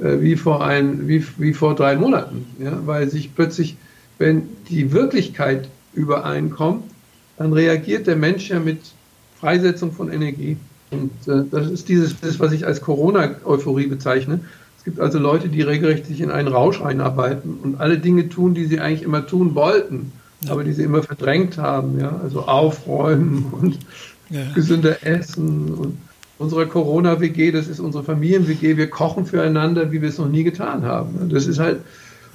äh, 0.00 0.20
wie, 0.20 0.34
vor 0.34 0.64
ein, 0.64 1.06
wie, 1.06 1.24
wie 1.38 1.54
vor 1.54 1.76
drei 1.76 1.94
Monaten. 1.94 2.46
Ja? 2.58 2.80
Weil 2.86 3.08
sich 3.08 3.36
plötzlich, 3.36 3.76
wenn 4.18 4.48
die 4.68 4.90
Wirklichkeit 4.90 5.68
übereinkommt, 5.94 6.84
dann 7.42 7.52
reagiert 7.52 8.06
der 8.06 8.16
Mensch 8.16 8.50
ja 8.50 8.60
mit 8.60 8.78
Freisetzung 9.40 9.92
von 9.92 10.12
Energie. 10.12 10.56
Und 10.90 11.10
äh, 11.26 11.42
das 11.50 11.70
ist 11.70 11.88
dieses, 11.88 12.20
das, 12.20 12.38
was 12.38 12.52
ich 12.52 12.66
als 12.66 12.80
Corona-Euphorie 12.80 13.86
bezeichne. 13.86 14.40
Es 14.78 14.84
gibt 14.84 15.00
also 15.00 15.18
Leute, 15.18 15.48
die 15.48 15.62
regelrecht 15.62 16.06
sich 16.06 16.20
in 16.20 16.30
einen 16.30 16.48
Rausch 16.48 16.80
einarbeiten 16.80 17.58
und 17.62 17.80
alle 17.80 17.98
Dinge 17.98 18.28
tun, 18.28 18.54
die 18.54 18.66
sie 18.66 18.80
eigentlich 18.80 19.02
immer 19.02 19.26
tun 19.26 19.54
wollten, 19.54 20.12
ja. 20.44 20.52
aber 20.52 20.64
die 20.64 20.72
sie 20.72 20.82
immer 20.82 21.02
verdrängt 21.02 21.58
haben. 21.58 21.98
Ja? 21.98 22.20
Also 22.22 22.42
aufräumen 22.42 23.46
und 23.60 23.78
ja. 24.30 24.42
gesünder 24.54 25.04
essen 25.04 25.74
und 25.74 25.98
unsere 26.38 26.66
Corona-WG, 26.66 27.52
das 27.52 27.68
ist 27.68 27.80
unsere 27.80 28.04
Familien-WG, 28.04 28.76
wir 28.76 28.90
kochen 28.90 29.26
füreinander, 29.26 29.92
wie 29.92 30.02
wir 30.02 30.08
es 30.08 30.18
noch 30.18 30.28
nie 30.28 30.42
getan 30.44 30.84
haben. 30.84 31.28
Das 31.30 31.46
ist 31.46 31.58
halt, 31.58 31.80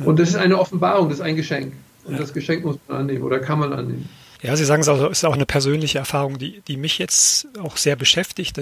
und 0.03 0.19
das 0.19 0.29
ist 0.29 0.35
eine 0.35 0.57
Offenbarung, 0.57 1.09
das 1.09 1.19
ist 1.19 1.23
ein 1.23 1.35
Geschenk. 1.35 1.73
Und 2.05 2.19
das 2.19 2.33
Geschenk 2.33 2.63
muss 2.63 2.77
man 2.87 2.99
annehmen 2.99 3.23
oder 3.23 3.39
kann 3.39 3.59
man 3.59 3.73
annehmen. 3.73 4.07
Ja, 4.41 4.55
Sie 4.55 4.65
sagen 4.65 4.81
es 4.81 4.87
auch, 4.87 5.09
ist 5.09 5.25
auch 5.25 5.33
eine 5.33 5.45
persönliche 5.45 5.97
Erfahrung, 5.97 6.37
die, 6.37 6.61
die 6.67 6.77
mich 6.77 6.99
jetzt 6.99 7.47
auch 7.59 7.75
sehr 7.77 7.95
beschäftigt. 7.95 8.59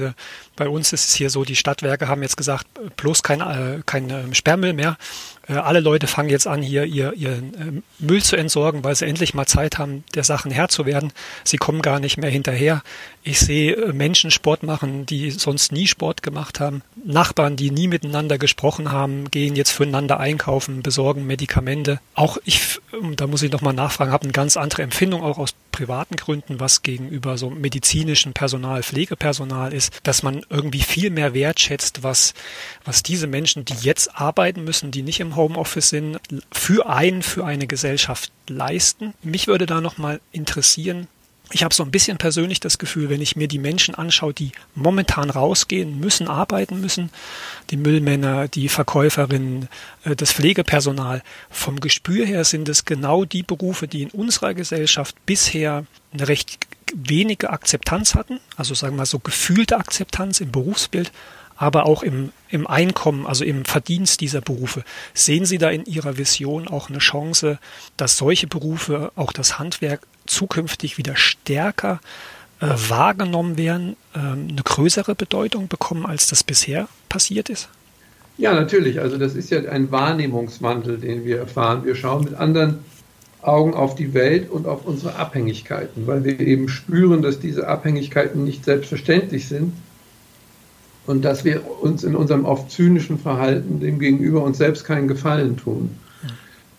Bei 0.56 0.70
uns 0.70 0.94
ist 0.94 1.10
es 1.10 1.16
hier 1.16 1.30
so, 1.30 1.44
die 1.44 1.56
Stadtwerke 1.56 2.08
haben 2.08 2.22
jetzt 2.22 2.38
gesagt, 2.38 2.68
bloß 2.96 3.24
kein, 3.24 3.42
äh, 3.42 3.82
kein 3.86 4.10
ähm, 4.10 4.34
Sperrmüll 4.34 4.74
mehr. 4.74 4.98
Äh, 5.48 5.54
alle 5.54 5.80
Leute 5.80 6.08
fangen 6.08 6.30
jetzt 6.30 6.48
an, 6.48 6.62
hier 6.62 6.86
ihr, 6.86 7.14
ihren 7.14 7.54
ähm, 7.60 7.84
Müll 8.00 8.24
zu 8.24 8.36
entsorgen, 8.36 8.84
weil 8.84 8.96
sie 8.96 9.06
endlich 9.06 9.34
mal 9.34 9.46
Zeit 9.46 9.78
haben, 9.78 10.04
der 10.14 10.24
Sachen 10.24 10.52
Herr 10.52 10.70
zu 10.70 10.86
werden. 10.86 11.12
Sie 11.44 11.58
kommen 11.58 11.82
gar 11.82 12.00
nicht 12.00 12.18
mehr 12.18 12.30
hinterher. 12.30 12.82
Ich 13.24 13.40
sehe 13.40 13.76
äh, 13.76 13.94
Menschen 13.94 14.32
Sport 14.32 14.64
machen, 14.64 15.06
die 15.06 15.32
sonst 15.32 15.72
nie 15.72 15.88
Sport 15.88 16.24
gemacht 16.24 16.60
haben. 16.60 16.82
Nachbarn, 17.04 17.56
die 17.56 17.72
nie 17.72 17.88
miteinander 17.88 18.38
gesprochen 18.38 18.92
haben, 18.92 19.30
gehen 19.32 19.56
jetzt 19.56 19.72
füreinander 19.72 20.20
einkaufen, 20.20 20.82
besorgen 20.82 21.26
Medikamente. 21.26 22.00
Auch 22.14 22.38
ich, 22.46 22.80
ähm, 22.94 23.16
da 23.16 23.28
muss 23.28 23.44
ich 23.44 23.52
nochmal 23.52 23.74
nachfragen, 23.74 24.12
habe 24.12 24.24
eine 24.24 24.34
ganz 24.34 24.58
andere 24.58 24.84
Empfindung 24.84 25.24
auch 25.24 25.38
aus 25.38 25.56
privaten 25.72 26.16
Gründen, 26.16 26.62
was 26.62 26.84
gegenüber 26.84 27.38
so 27.38 27.50
medizinischem 27.50 28.32
Personal, 28.32 28.82
Pflegepersonal 28.82 29.74
ist, 29.74 29.92
dass 30.04 30.24
man 30.24 30.46
irgendwie 30.50 30.82
viel 30.82 31.10
mehr 31.10 31.34
wertschätzt, 31.34 32.02
was, 32.02 32.34
was 32.86 33.04
diese 33.04 33.28
Menschen, 33.28 33.66
die 33.66 33.76
jetzt 33.82 34.16
arbeiten 34.16 34.64
müssen, 34.64 34.92
die 34.92 35.02
nicht 35.02 35.20
im 35.20 35.35
Homeoffice 35.36 35.90
sind, 35.90 36.20
für 36.52 36.88
einen, 36.90 37.22
für 37.22 37.46
eine 37.46 37.68
Gesellschaft 37.68 38.32
leisten. 38.48 39.14
Mich 39.24 39.48
würde 39.48 39.66
da 39.66 39.82
nochmal 39.82 40.20
interessieren, 40.32 41.08
ich 41.52 41.64
habe 41.64 41.74
so 41.74 41.84
ein 41.84 41.92
bisschen 41.92 42.18
persönlich 42.18 42.60
das 42.60 42.78
Gefühl, 42.78 43.10
wenn 43.10 43.22
ich 43.22 43.36
mir 43.36 43.48
die 43.48 43.60
Menschen 43.60 43.96
anschaue, 43.96 44.34
die 44.34 44.52
momentan 44.74 45.30
rausgehen 45.30 46.00
müssen, 46.00 46.28
arbeiten 46.28 46.82
müssen, 46.82 47.12
die 47.70 47.78
Müllmänner, 47.78 48.48
die 48.48 48.68
Verkäuferinnen, 48.68 49.70
äh, 50.04 50.16
das 50.16 50.34
Pflegepersonal, 50.34 51.22
vom 51.50 51.80
Gespür 51.80 52.26
her 52.26 52.44
sind 52.46 52.68
es 52.68 52.86
genau 52.86 53.26
die 53.26 53.44
Berufe, 53.44 53.88
die 53.88 54.04
in 54.04 54.10
unserer 54.10 54.54
Gesellschaft 54.54 55.16
bisher 55.26 55.86
eine 56.14 56.28
recht 56.28 56.58
wenige 56.94 57.50
Akzeptanz 57.50 58.16
hatten, 58.16 58.40
also 58.58 58.74
sagen 58.74 58.96
wir 58.96 59.00
mal 59.00 59.06
so 59.06 59.20
gefühlte 59.20 59.78
Akzeptanz 59.78 60.40
im 60.40 60.52
Berufsbild, 60.52 61.12
aber 61.56 61.86
auch 61.86 62.04
im, 62.04 62.32
im 62.50 62.68
Einkommen, 62.68 63.26
also 63.26 63.44
im 63.46 63.66
Verdienst 63.66 64.22
dieser 64.22 64.42
Berufe. 64.42 64.84
Sehen 65.14 65.46
Sie 65.46 65.58
da 65.58 65.70
in 65.70 65.86
Ihrer 65.86 66.18
Vision 66.18 66.68
auch 66.68 66.90
eine 66.90 67.00
Chance, 67.00 67.60
dass 67.98 68.18
solche 68.18 68.48
Berufe, 68.48 69.12
auch 69.16 69.32
das 69.32 69.58
Handwerk, 69.58 70.02
zukünftig 70.26 70.98
wieder 70.98 71.16
stärker 71.16 72.02
äh, 72.60 72.68
wahrgenommen 72.90 73.58
werden, 73.58 73.96
äh, 74.14 74.20
eine 74.20 74.62
größere 74.64 75.16
Bedeutung 75.16 75.68
bekommen, 75.68 76.06
als 76.06 76.28
das 76.28 76.44
bisher 76.44 76.88
passiert 77.10 77.50
ist? 77.50 77.70
Ja, 78.38 78.54
natürlich. 78.54 79.00
Also 79.00 79.18
das 79.18 79.34
ist 79.36 79.50
ja 79.50 79.60
ein 79.70 79.92
Wahrnehmungswandel, 79.92 80.98
den 80.98 81.24
wir 81.24 81.38
erfahren. 81.38 81.86
Wir 81.86 81.96
schauen 81.96 82.26
mit 82.26 82.34
anderen 82.34 82.80
Augen 83.42 83.74
auf 83.76 83.96
die 83.96 84.14
Welt 84.14 84.50
und 84.50 84.68
auf 84.68 84.86
unsere 84.86 85.16
Abhängigkeiten, 85.16 86.08
weil 86.08 86.24
wir 86.24 86.40
eben 86.40 86.68
spüren, 86.68 87.22
dass 87.22 87.40
diese 87.40 87.68
Abhängigkeiten 87.68 88.44
nicht 88.44 88.66
selbstverständlich 88.66 89.48
sind 89.48 89.74
und 91.08 91.24
dass 91.24 91.46
wir 91.46 91.62
uns 91.82 92.04
in 92.04 92.16
unserem 92.16 92.46
oft 92.46 92.72
zynischen 92.72 93.18
Verhalten 93.20 93.80
dem 93.80 94.00
gegenüber 94.00 94.44
uns 94.44 94.58
selbst 94.58 94.86
keinen 94.86 95.08
Gefallen 95.08 95.58
tun. 95.58 95.92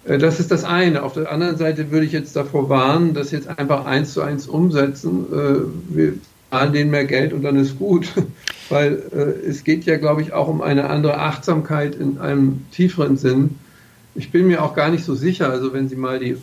Äh, 0.05 0.19
das 0.19 0.41
ist 0.41 0.51
das 0.51 0.65
eine. 0.65 1.03
Auf 1.03 1.15
der 1.15 1.31
anderen 1.31 1.57
Seite 1.57 1.91
würde 1.91 2.07
ich 2.07 2.13
jetzt 2.13 2.37
davor 2.37 2.69
warnen, 2.69 3.15
das 3.15 3.31
jetzt 3.31 3.49
einfach 3.59 3.87
eins 3.87 4.13
zu 4.13 4.23
eins 4.23 4.47
umsetzen. 4.47 5.27
Äh, 5.33 5.95
wir 5.95 6.15
zahlen 6.51 6.73
denen 6.73 6.91
mehr 6.91 7.05
Geld 7.05 7.33
und 7.33 7.43
dann 7.43 7.57
ist 7.57 7.79
gut. 7.79 8.13
Weil 8.69 9.03
äh, 9.13 9.49
es 9.49 9.63
geht 9.63 9.85
ja, 9.85 9.97
glaube 9.97 10.23
ich, 10.23 10.33
auch 10.33 10.49
um 10.49 10.61
eine 10.61 10.91
andere 10.91 11.19
Achtsamkeit 11.19 11.95
in 11.95 12.19
einem 12.19 12.65
tieferen 12.73 13.17
Sinn. 13.17 13.57
Ich 14.15 14.33
bin 14.33 14.49
mir 14.49 14.65
auch 14.65 14.75
gar 14.75 14.91
nicht 14.91 15.05
so 15.05 15.15
sicher, 15.15 15.51
also 15.51 15.73
wenn 15.73 15.89
Sie 15.89 15.97
mal 15.97 16.19
die, 16.19 16.37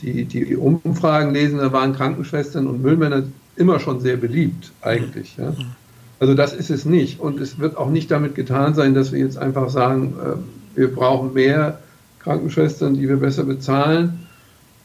die, 0.00 0.24
die 0.24 0.56
Umfragen 0.56 1.34
lesen, 1.34 1.58
da 1.58 1.72
waren 1.72 1.94
Krankenschwestern 1.94 2.66
und 2.66 2.80
Müllmänner 2.80 3.24
immer 3.56 3.80
schon 3.80 4.00
sehr 4.00 4.16
beliebt, 4.16 4.70
eigentlich. 4.80 5.36
Ja. 5.36 5.52
Also 6.22 6.34
das 6.34 6.52
ist 6.52 6.70
es 6.70 6.84
nicht. 6.84 7.18
Und 7.18 7.40
es 7.40 7.58
wird 7.58 7.76
auch 7.76 7.90
nicht 7.90 8.08
damit 8.12 8.36
getan 8.36 8.74
sein, 8.74 8.94
dass 8.94 9.10
wir 9.10 9.18
jetzt 9.18 9.36
einfach 9.36 9.68
sagen, 9.70 10.14
äh, 10.22 10.78
wir 10.78 10.94
brauchen 10.94 11.34
mehr 11.34 11.80
Krankenschwestern, 12.20 12.94
die 12.94 13.08
wir 13.08 13.16
besser 13.16 13.42
bezahlen. 13.42 14.20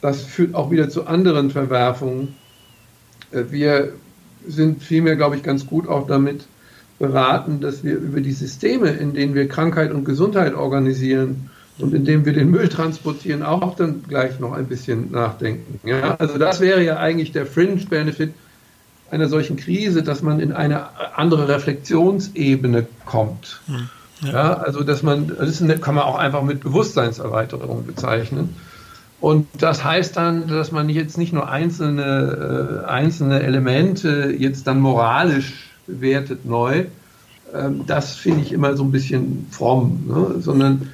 Das 0.01 0.23
führt 0.23 0.55
auch 0.55 0.71
wieder 0.71 0.89
zu 0.89 1.05
anderen 1.05 1.51
Verwerfungen. 1.51 2.33
Äh, 3.29 3.43
wir 3.51 3.91
sind 4.47 4.81
vielmehr, 4.81 5.15
glaube 5.15 5.35
ich, 5.35 5.43
ganz 5.43 5.67
gut 5.67 5.87
auch 5.87 6.07
damit 6.07 6.47
beraten, 6.97 7.61
dass 7.61 7.83
wir 7.83 7.97
über 7.97 8.21
die 8.21 8.31
Systeme, 8.31 8.89
in 8.89 9.13
denen 9.13 9.35
wir 9.35 9.47
Krankheit 9.47 9.91
und 9.91 10.05
Gesundheit 10.05 10.55
organisieren 10.55 11.51
und 11.77 11.93
in 11.93 12.03
denen 12.03 12.25
wir 12.25 12.33
den 12.33 12.49
Müll 12.49 12.67
transportieren, 12.67 13.43
auch 13.43 13.75
dann 13.75 14.01
gleich 14.07 14.39
noch 14.39 14.53
ein 14.53 14.65
bisschen 14.65 15.11
nachdenken. 15.11 15.87
Ja, 15.87 16.15
also 16.15 16.39
das 16.39 16.61
wäre 16.61 16.83
ja 16.83 16.97
eigentlich 16.97 17.31
der 17.31 17.45
Fringe-Benefit 17.45 18.33
einer 19.11 19.29
solchen 19.29 19.57
Krise, 19.57 20.03
dass 20.03 20.21
man 20.21 20.39
in 20.39 20.51
eine 20.51 20.87
andere 21.15 21.47
Reflexionsebene 21.47 22.87
kommt. 23.05 23.61
Hm, 23.67 23.89
ja. 24.21 24.31
ja. 24.31 24.53
also 24.53 24.83
dass 24.83 25.03
man, 25.03 25.27
das 25.27 25.63
kann 25.81 25.95
man 25.95 26.03
auch 26.03 26.17
einfach 26.17 26.43
mit 26.43 26.59
Bewusstseinserweiterung 26.61 27.85
bezeichnen. 27.85 28.55
Und 29.19 29.47
das 29.57 29.83
heißt 29.83 30.15
dann, 30.15 30.47
dass 30.47 30.71
man 30.71 30.89
jetzt 30.89 31.17
nicht 31.17 31.33
nur 31.33 31.49
einzelne, 31.49 32.83
äh, 32.83 32.87
einzelne 32.87 33.41
Elemente 33.41 34.35
jetzt 34.37 34.67
dann 34.67 34.79
moralisch 34.79 35.71
bewertet 35.87 36.45
neu. 36.45 36.85
Ähm, 37.53 37.85
das 37.87 38.15
finde 38.15 38.41
ich 38.41 38.51
immer 38.51 38.75
so 38.75 38.83
ein 38.83 38.91
bisschen 38.91 39.47
fromm, 39.49 40.03
ne? 40.07 40.41
sondern 40.41 40.93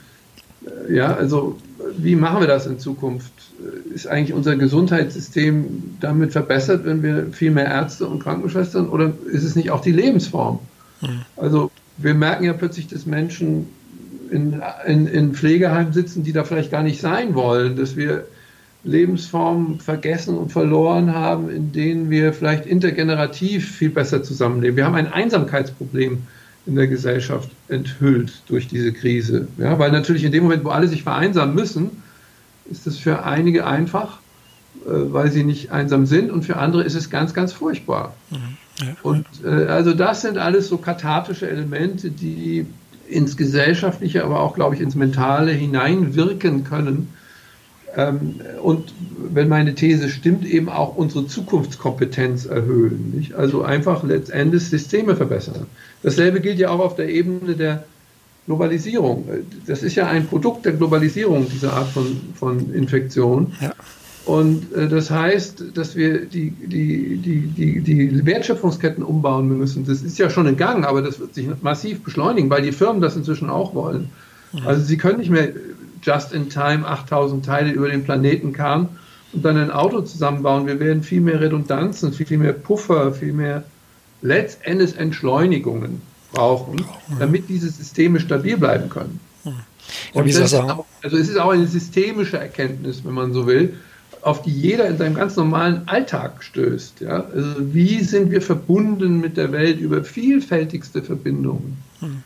äh, 0.65 0.95
ja, 0.95 1.13
also 1.13 1.57
wie 1.97 2.15
machen 2.15 2.41
wir 2.41 2.47
das 2.47 2.65
in 2.65 2.79
Zukunft? 2.79 3.31
ist 3.93 4.07
eigentlich 4.07 4.33
unser 4.33 4.55
Gesundheitssystem 4.55 5.97
damit 5.99 6.31
verbessert, 6.31 6.85
wenn 6.85 7.03
wir 7.03 7.27
viel 7.31 7.51
mehr 7.51 7.67
Ärzte 7.67 8.07
und 8.07 8.21
Krankenschwestern 8.21 8.89
oder 8.89 9.13
ist 9.31 9.43
es 9.43 9.55
nicht 9.55 9.71
auch 9.71 9.81
die 9.81 9.91
Lebensform? 9.91 10.59
Mhm. 11.01 11.21
Also 11.37 11.71
wir 11.97 12.13
merken 12.13 12.43
ja 12.43 12.53
plötzlich, 12.53 12.87
dass 12.87 13.05
Menschen 13.05 13.67
in, 14.31 14.61
in, 14.85 15.07
in 15.07 15.33
Pflegeheimen 15.33 15.93
sitzen, 15.93 16.23
die 16.23 16.33
da 16.33 16.43
vielleicht 16.43 16.71
gar 16.71 16.83
nicht 16.83 16.99
sein 16.99 17.35
wollen, 17.35 17.75
dass 17.75 17.95
wir 17.95 18.25
Lebensformen 18.83 19.79
vergessen 19.79 20.37
und 20.37 20.51
verloren 20.51 21.13
haben, 21.13 21.49
in 21.49 21.71
denen 21.71 22.09
wir 22.09 22.33
vielleicht 22.33 22.65
intergenerativ 22.65 23.71
viel 23.71 23.89
besser 23.89 24.23
zusammenleben. 24.23 24.75
Wir 24.75 24.85
haben 24.85 24.95
ein 24.95 25.11
Einsamkeitsproblem 25.11 26.23
in 26.65 26.75
der 26.75 26.87
Gesellschaft 26.87 27.49
enthüllt 27.67 28.41
durch 28.47 28.67
diese 28.67 28.93
Krise. 28.93 29.47
Ja, 29.57 29.77
weil 29.79 29.91
natürlich 29.91 30.23
in 30.23 30.31
dem 30.31 30.43
Moment, 30.43 30.63
wo 30.63 30.69
alle 30.69 30.87
sich 30.87 31.03
vereinsamen 31.03 31.53
müssen, 31.53 32.03
ist 32.69 32.87
es 32.87 32.97
für 32.97 33.23
einige 33.25 33.67
einfach, 33.67 34.19
äh, 34.85 34.89
weil 34.89 35.31
sie 35.31 35.43
nicht 35.43 35.71
einsam 35.71 36.05
sind 36.05 36.31
und 36.31 36.43
für 36.43 36.57
andere 36.57 36.83
ist 36.83 36.95
es 36.95 37.09
ganz, 37.09 37.33
ganz 37.33 37.51
furchtbar. 37.51 38.13
Mhm. 38.29 38.37
Ja. 38.79 38.95
Und 39.03 39.25
äh, 39.43 39.65
also 39.67 39.93
das 39.93 40.21
sind 40.21 40.37
alles 40.37 40.67
so 40.67 40.77
kathartische 40.77 41.49
Elemente, 41.49 42.09
die 42.09 42.65
ins 43.07 43.37
Gesellschaftliche, 43.37 44.23
aber 44.23 44.39
auch, 44.39 44.55
glaube 44.55 44.75
ich, 44.75 44.81
ins 44.81 44.95
Mentale 44.95 45.51
hineinwirken 45.51 46.63
können. 46.63 47.09
Ähm, 47.95 48.35
und 48.61 48.93
wenn 49.17 49.47
meine 49.47 49.75
These 49.75 50.09
stimmt, 50.09 50.45
eben 50.45 50.69
auch 50.69 50.95
unsere 50.95 51.27
Zukunftskompetenz 51.27 52.45
erhöhen. 52.45 53.13
Nicht? 53.15 53.33
Also 53.33 53.63
einfach 53.63 54.03
letztendlich 54.03 54.67
Systeme 54.67 55.15
verbessern. 55.15 55.67
Dasselbe 56.01 56.41
gilt 56.41 56.59
ja 56.59 56.69
auch 56.69 56.79
auf 56.79 56.95
der 56.95 57.09
Ebene 57.09 57.55
der 57.55 57.83
Globalisierung. 58.45 59.27
Das 59.67 59.83
ist 59.83 59.95
ja 59.95 60.07
ein 60.07 60.27
Produkt 60.27 60.65
der 60.65 60.73
Globalisierung, 60.73 61.47
diese 61.49 61.71
Art 61.71 61.87
von, 61.89 62.17
von 62.35 62.73
Infektion. 62.73 63.53
Ja. 63.61 63.73
Und 64.25 64.73
äh, 64.73 64.87
das 64.87 65.11
heißt, 65.11 65.63
dass 65.73 65.95
wir 65.95 66.25
die, 66.25 66.51
die, 66.51 67.17
die, 67.17 67.47
die, 67.47 67.81
die 67.81 68.25
Wertschöpfungsketten 68.25 69.03
umbauen 69.03 69.47
müssen. 69.57 69.85
Das 69.85 70.01
ist 70.01 70.17
ja 70.17 70.29
schon 70.29 70.47
in 70.47 70.57
Gang, 70.57 70.85
aber 70.85 71.01
das 71.01 71.19
wird 71.19 71.33
sich 71.35 71.47
massiv 71.61 72.03
beschleunigen, 72.03 72.49
weil 72.49 72.61
die 72.61 72.71
Firmen 72.71 73.01
das 73.01 73.15
inzwischen 73.15 73.49
auch 73.49 73.75
wollen. 73.75 74.09
Mhm. 74.53 74.67
Also 74.67 74.83
sie 74.83 74.97
können 74.97 75.19
nicht 75.19 75.29
mehr 75.29 75.49
just 76.03 76.33
in 76.33 76.49
time 76.49 76.85
8000 76.85 77.45
Teile 77.45 77.71
über 77.71 77.89
den 77.89 78.03
Planeten 78.03 78.53
karren 78.53 78.89
und 79.33 79.43
dann 79.43 79.57
ein 79.57 79.71
Auto 79.71 80.01
zusammenbauen. 80.01 80.67
Wir 80.67 80.79
werden 80.79 81.03
viel 81.03 81.21
mehr 81.21 81.39
Redundanzen, 81.39 82.13
viel 82.13 82.37
mehr 82.37 82.53
Puffer, 82.53 83.13
viel 83.13 83.33
mehr 83.33 83.63
letztendlich 84.21 84.97
Entschleunigungen 84.97 86.01
brauchen, 86.31 86.85
damit 87.19 87.49
diese 87.49 87.69
Systeme 87.69 88.19
stabil 88.19 88.57
bleiben 88.57 88.89
können. 88.89 89.19
Hm. 89.43 89.53
Und 90.13 90.27
ja, 90.27 90.39
das 90.39 90.53
auch, 90.53 90.85
also 91.03 91.17
es 91.17 91.29
ist 91.29 91.37
auch 91.37 91.51
eine 91.51 91.67
systemische 91.67 92.39
Erkenntnis, 92.39 93.03
wenn 93.03 93.13
man 93.13 93.33
so 93.33 93.45
will, 93.47 93.75
auf 94.21 94.41
die 94.41 94.51
jeder 94.51 94.87
in 94.87 94.97
seinem 94.97 95.15
ganz 95.15 95.35
normalen 95.35 95.87
Alltag 95.87 96.43
stößt. 96.43 97.01
Ja? 97.01 97.25
Also 97.25 97.73
wie 97.73 98.01
sind 98.03 98.31
wir 98.31 98.41
verbunden 98.41 99.19
mit 99.19 99.35
der 99.37 99.51
Welt 99.51 99.79
über 99.79 100.03
vielfältigste 100.03 101.01
Verbindungen? 101.01 101.77
Hm. 101.99 102.23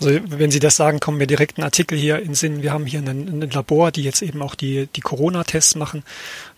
Also 0.00 0.18
wenn 0.26 0.50
Sie 0.50 0.58
das 0.58 0.76
sagen, 0.76 1.00
kommen 1.00 1.18
mir 1.18 1.26
direkt 1.26 1.58
ein 1.58 1.62
Artikel 1.62 1.96
hier 1.96 2.18
in 2.18 2.34
Sinn. 2.34 2.62
Wir 2.62 2.72
haben 2.72 2.86
hier 2.86 3.00
ein, 3.00 3.42
ein 3.42 3.50
Labor, 3.50 3.90
die 3.90 4.02
jetzt 4.02 4.22
eben 4.22 4.42
auch 4.42 4.54
die, 4.54 4.88
die 4.94 5.00
Corona-Tests 5.00 5.74
machen. 5.76 6.02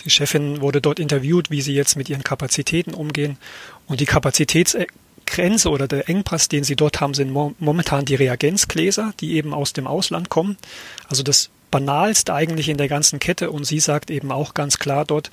Die 0.05 0.11
Chefin 0.11 0.61
wurde 0.61 0.81
dort 0.81 0.99
interviewt, 0.99 1.51
wie 1.51 1.61
sie 1.61 1.75
jetzt 1.75 1.97
mit 1.97 2.09
ihren 2.09 2.25
Kapazitäten 2.25 2.95
umgehen. 2.95 3.39
Und 3.87 4.01
die 4.01 4.07
Kapazitätsgrenze 4.07 5.69
oder 5.69 5.87
der 5.87 6.09
Engpass, 6.09 6.49
den 6.49 6.65
sie 6.65 6.77
dort 6.77 7.01
haben, 7.01 7.15
sind 7.15 7.31
momentan 7.31 8.05
die 8.05 8.15
Reagenzgläser, 8.15 9.13
die 9.21 9.35
eben 9.35 9.53
aus 9.53 9.73
dem 9.73 9.87
Ausland 9.87 10.29
kommen. 10.29 10.57
Also 11.09 11.23
das 11.23 11.51
Banalste 11.71 12.33
eigentlich 12.33 12.69
in 12.69 12.79
der 12.79 12.89
ganzen 12.89 13.19
Kette. 13.19 13.51
Und 13.51 13.65
sie 13.65 13.81
sagt 13.81 14.11
eben 14.11 14.33
auch 14.33 14.55
ganz 14.55 14.79
klar 14.79 15.05
dort, 15.05 15.31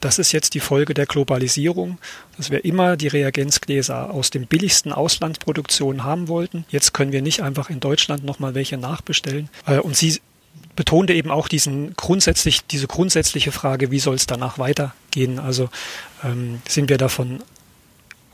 das 0.00 0.18
ist 0.18 0.32
jetzt 0.32 0.54
die 0.54 0.60
Folge 0.60 0.94
der 0.94 1.06
Globalisierung, 1.06 1.98
dass 2.36 2.50
wir 2.50 2.64
immer 2.64 2.96
die 2.96 3.08
Reagenzgläser 3.08 4.10
aus 4.10 4.30
den 4.30 4.46
billigsten 4.46 4.92
Auslandsproduktionen 4.92 6.04
haben 6.04 6.28
wollten. 6.28 6.64
Jetzt 6.68 6.92
können 6.92 7.12
wir 7.12 7.22
nicht 7.22 7.42
einfach 7.42 7.70
in 7.70 7.80
Deutschland 7.80 8.24
nochmal 8.24 8.54
welche 8.54 8.76
nachbestellen. 8.76 9.48
Äh, 9.66 9.78
und 9.78 9.96
sie 9.96 10.20
betonte 10.76 11.14
eben 11.14 11.30
auch 11.30 11.48
diesen 11.48 11.94
grundsätzlich, 11.94 12.66
diese 12.66 12.86
grundsätzliche 12.86 13.52
Frage, 13.52 13.90
wie 13.90 13.98
soll 13.98 14.16
es 14.16 14.26
danach 14.26 14.58
weitergehen? 14.58 15.38
Also 15.38 15.68
ähm, 16.22 16.60
sind 16.68 16.88
wir 16.88 16.98
davon 16.98 17.42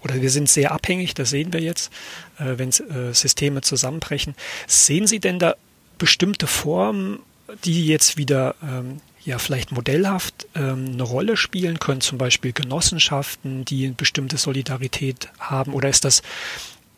oder 0.02 0.20
wir 0.22 0.30
sind 0.30 0.48
sehr 0.48 0.72
abhängig, 0.72 1.14
das 1.14 1.30
sehen 1.30 1.52
wir 1.52 1.60
jetzt, 1.60 1.92
äh, 2.38 2.56
wenn 2.56 2.70
äh, 2.70 3.12
Systeme 3.12 3.60
zusammenbrechen. 3.60 4.34
Sehen 4.66 5.06
Sie 5.06 5.20
denn 5.20 5.38
da 5.38 5.56
bestimmte 5.98 6.46
Formen, 6.46 7.20
die 7.64 7.86
jetzt 7.86 8.16
wieder 8.16 8.54
ähm, 8.62 9.00
ja 9.24 9.38
vielleicht 9.38 9.72
modellhaft 9.72 10.46
ähm, 10.54 10.86
eine 10.92 11.02
Rolle 11.02 11.36
spielen 11.36 11.78
können, 11.78 12.00
zum 12.00 12.18
Beispiel 12.18 12.52
Genossenschaften, 12.52 13.64
die 13.64 13.86
eine 13.86 13.94
bestimmte 13.94 14.38
Solidarität 14.38 15.28
haben? 15.38 15.74
Oder 15.74 15.88
ist 15.88 16.04
das 16.04 16.22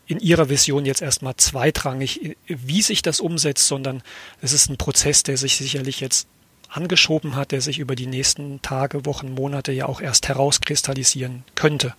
in 0.06 0.18
Ihrer 0.18 0.48
Vision 0.48 0.84
jetzt 0.84 1.02
erstmal 1.02 1.36
zweitrangig, 1.36 2.36
wie 2.46 2.82
sich 2.82 3.02
das 3.02 3.20
umsetzt, 3.20 3.66
sondern 3.66 4.02
es 4.40 4.52
ist 4.52 4.68
ein 4.68 4.76
Prozess, 4.76 5.22
der 5.22 5.36
sich 5.36 5.56
sicherlich 5.56 6.00
jetzt 6.00 6.26
angeschoben 6.68 7.36
hat, 7.36 7.52
der 7.52 7.60
sich 7.60 7.78
über 7.78 7.94
die 7.94 8.06
nächsten 8.06 8.60
Tage, 8.62 9.04
Wochen, 9.04 9.34
Monate 9.34 9.72
ja 9.72 9.86
auch 9.86 10.00
erst 10.00 10.28
herauskristallisieren 10.28 11.44
könnte? 11.54 11.94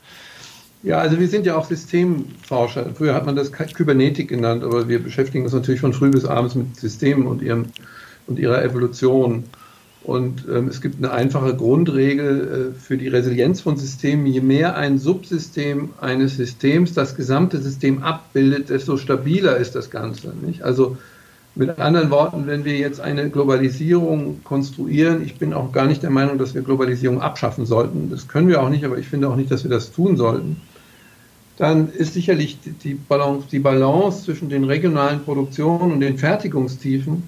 Ja, 0.81 0.97
also 0.97 1.17
wir 1.19 1.29
sind 1.29 1.45
ja 1.45 1.55
auch 1.55 1.65
Systemforscher. 1.65 2.93
Früher 2.95 3.13
hat 3.13 3.25
man 3.25 3.35
das 3.35 3.51
Kybernetik 3.51 4.27
genannt, 4.27 4.63
aber 4.63 4.89
wir 4.89 5.01
beschäftigen 5.01 5.45
uns 5.45 5.53
natürlich 5.53 5.79
von 5.79 5.93
früh 5.93 6.09
bis 6.09 6.25
abends 6.25 6.55
mit 6.55 6.75
Systemen 6.75 7.25
und, 7.25 7.41
ihrem, 7.41 7.67
und 8.27 8.37
ihrer 8.37 8.61
Evolution. 8.61 9.45
Und 10.03 10.45
ähm, 10.53 10.67
es 10.67 10.81
gibt 10.81 10.98
eine 10.98 11.13
einfache 11.13 11.55
Grundregel 11.55 12.74
äh, 12.75 12.79
für 12.79 12.98
die 12.98 13.07
Resilienz 13.07 13.62
von 13.62 13.77
Systemen. 13.77 14.25
Je 14.25 14.41
mehr 14.41 14.75
ein 14.75 14.98
Subsystem 14.98 15.91
eines 16.01 16.36
Systems 16.36 16.93
das 16.93 17.15
gesamte 17.15 17.60
System 17.60 18.03
abbildet, 18.03 18.69
desto 18.69 18.98
stabiler 18.98 19.55
ist 19.57 19.75
das 19.75 19.89
Ganze. 19.89 20.33
Nicht? 20.45 20.63
Also 20.63 20.98
mit 21.55 21.79
anderen 21.79 22.10
Worten, 22.10 22.48
wenn 22.48 22.65
wir 22.65 22.77
jetzt 22.77 23.00
eine 23.00 23.29
Globalisierung 23.29 24.43
konstruieren, 24.43 25.24
ich 25.24 25.38
bin 25.38 25.53
auch 25.53 25.72
gar 25.72 25.86
nicht 25.86 26.03
der 26.03 26.10
Meinung, 26.10 26.38
dass 26.38 26.53
wir 26.53 26.63
Globalisierung 26.63 27.22
abschaffen 27.22 27.65
sollten. 27.65 28.10
Das 28.10 28.27
können 28.27 28.50
wir 28.50 28.62
auch 28.62 28.69
nicht, 28.69 28.83
aber 28.83 28.98
ich 28.98 29.07
finde 29.07 29.29
auch 29.29 29.36
nicht, 29.36 29.51
dass 29.51 29.63
wir 29.63 29.72
das 29.72 29.91
tun 29.91 30.17
sollten. 30.17 30.60
Dann 31.57 31.89
ist 31.89 32.15
sicherlich 32.15 32.57
die 32.83 32.95
Balance, 32.95 33.48
die 33.51 33.60
Balance 33.60 34.24
zwischen 34.24 34.50
den 34.50 34.63
regionalen 34.63 35.24
Produktionen 35.24 35.93
und 35.93 36.00
den 36.00 36.17
Fertigungstiefen 36.17 37.24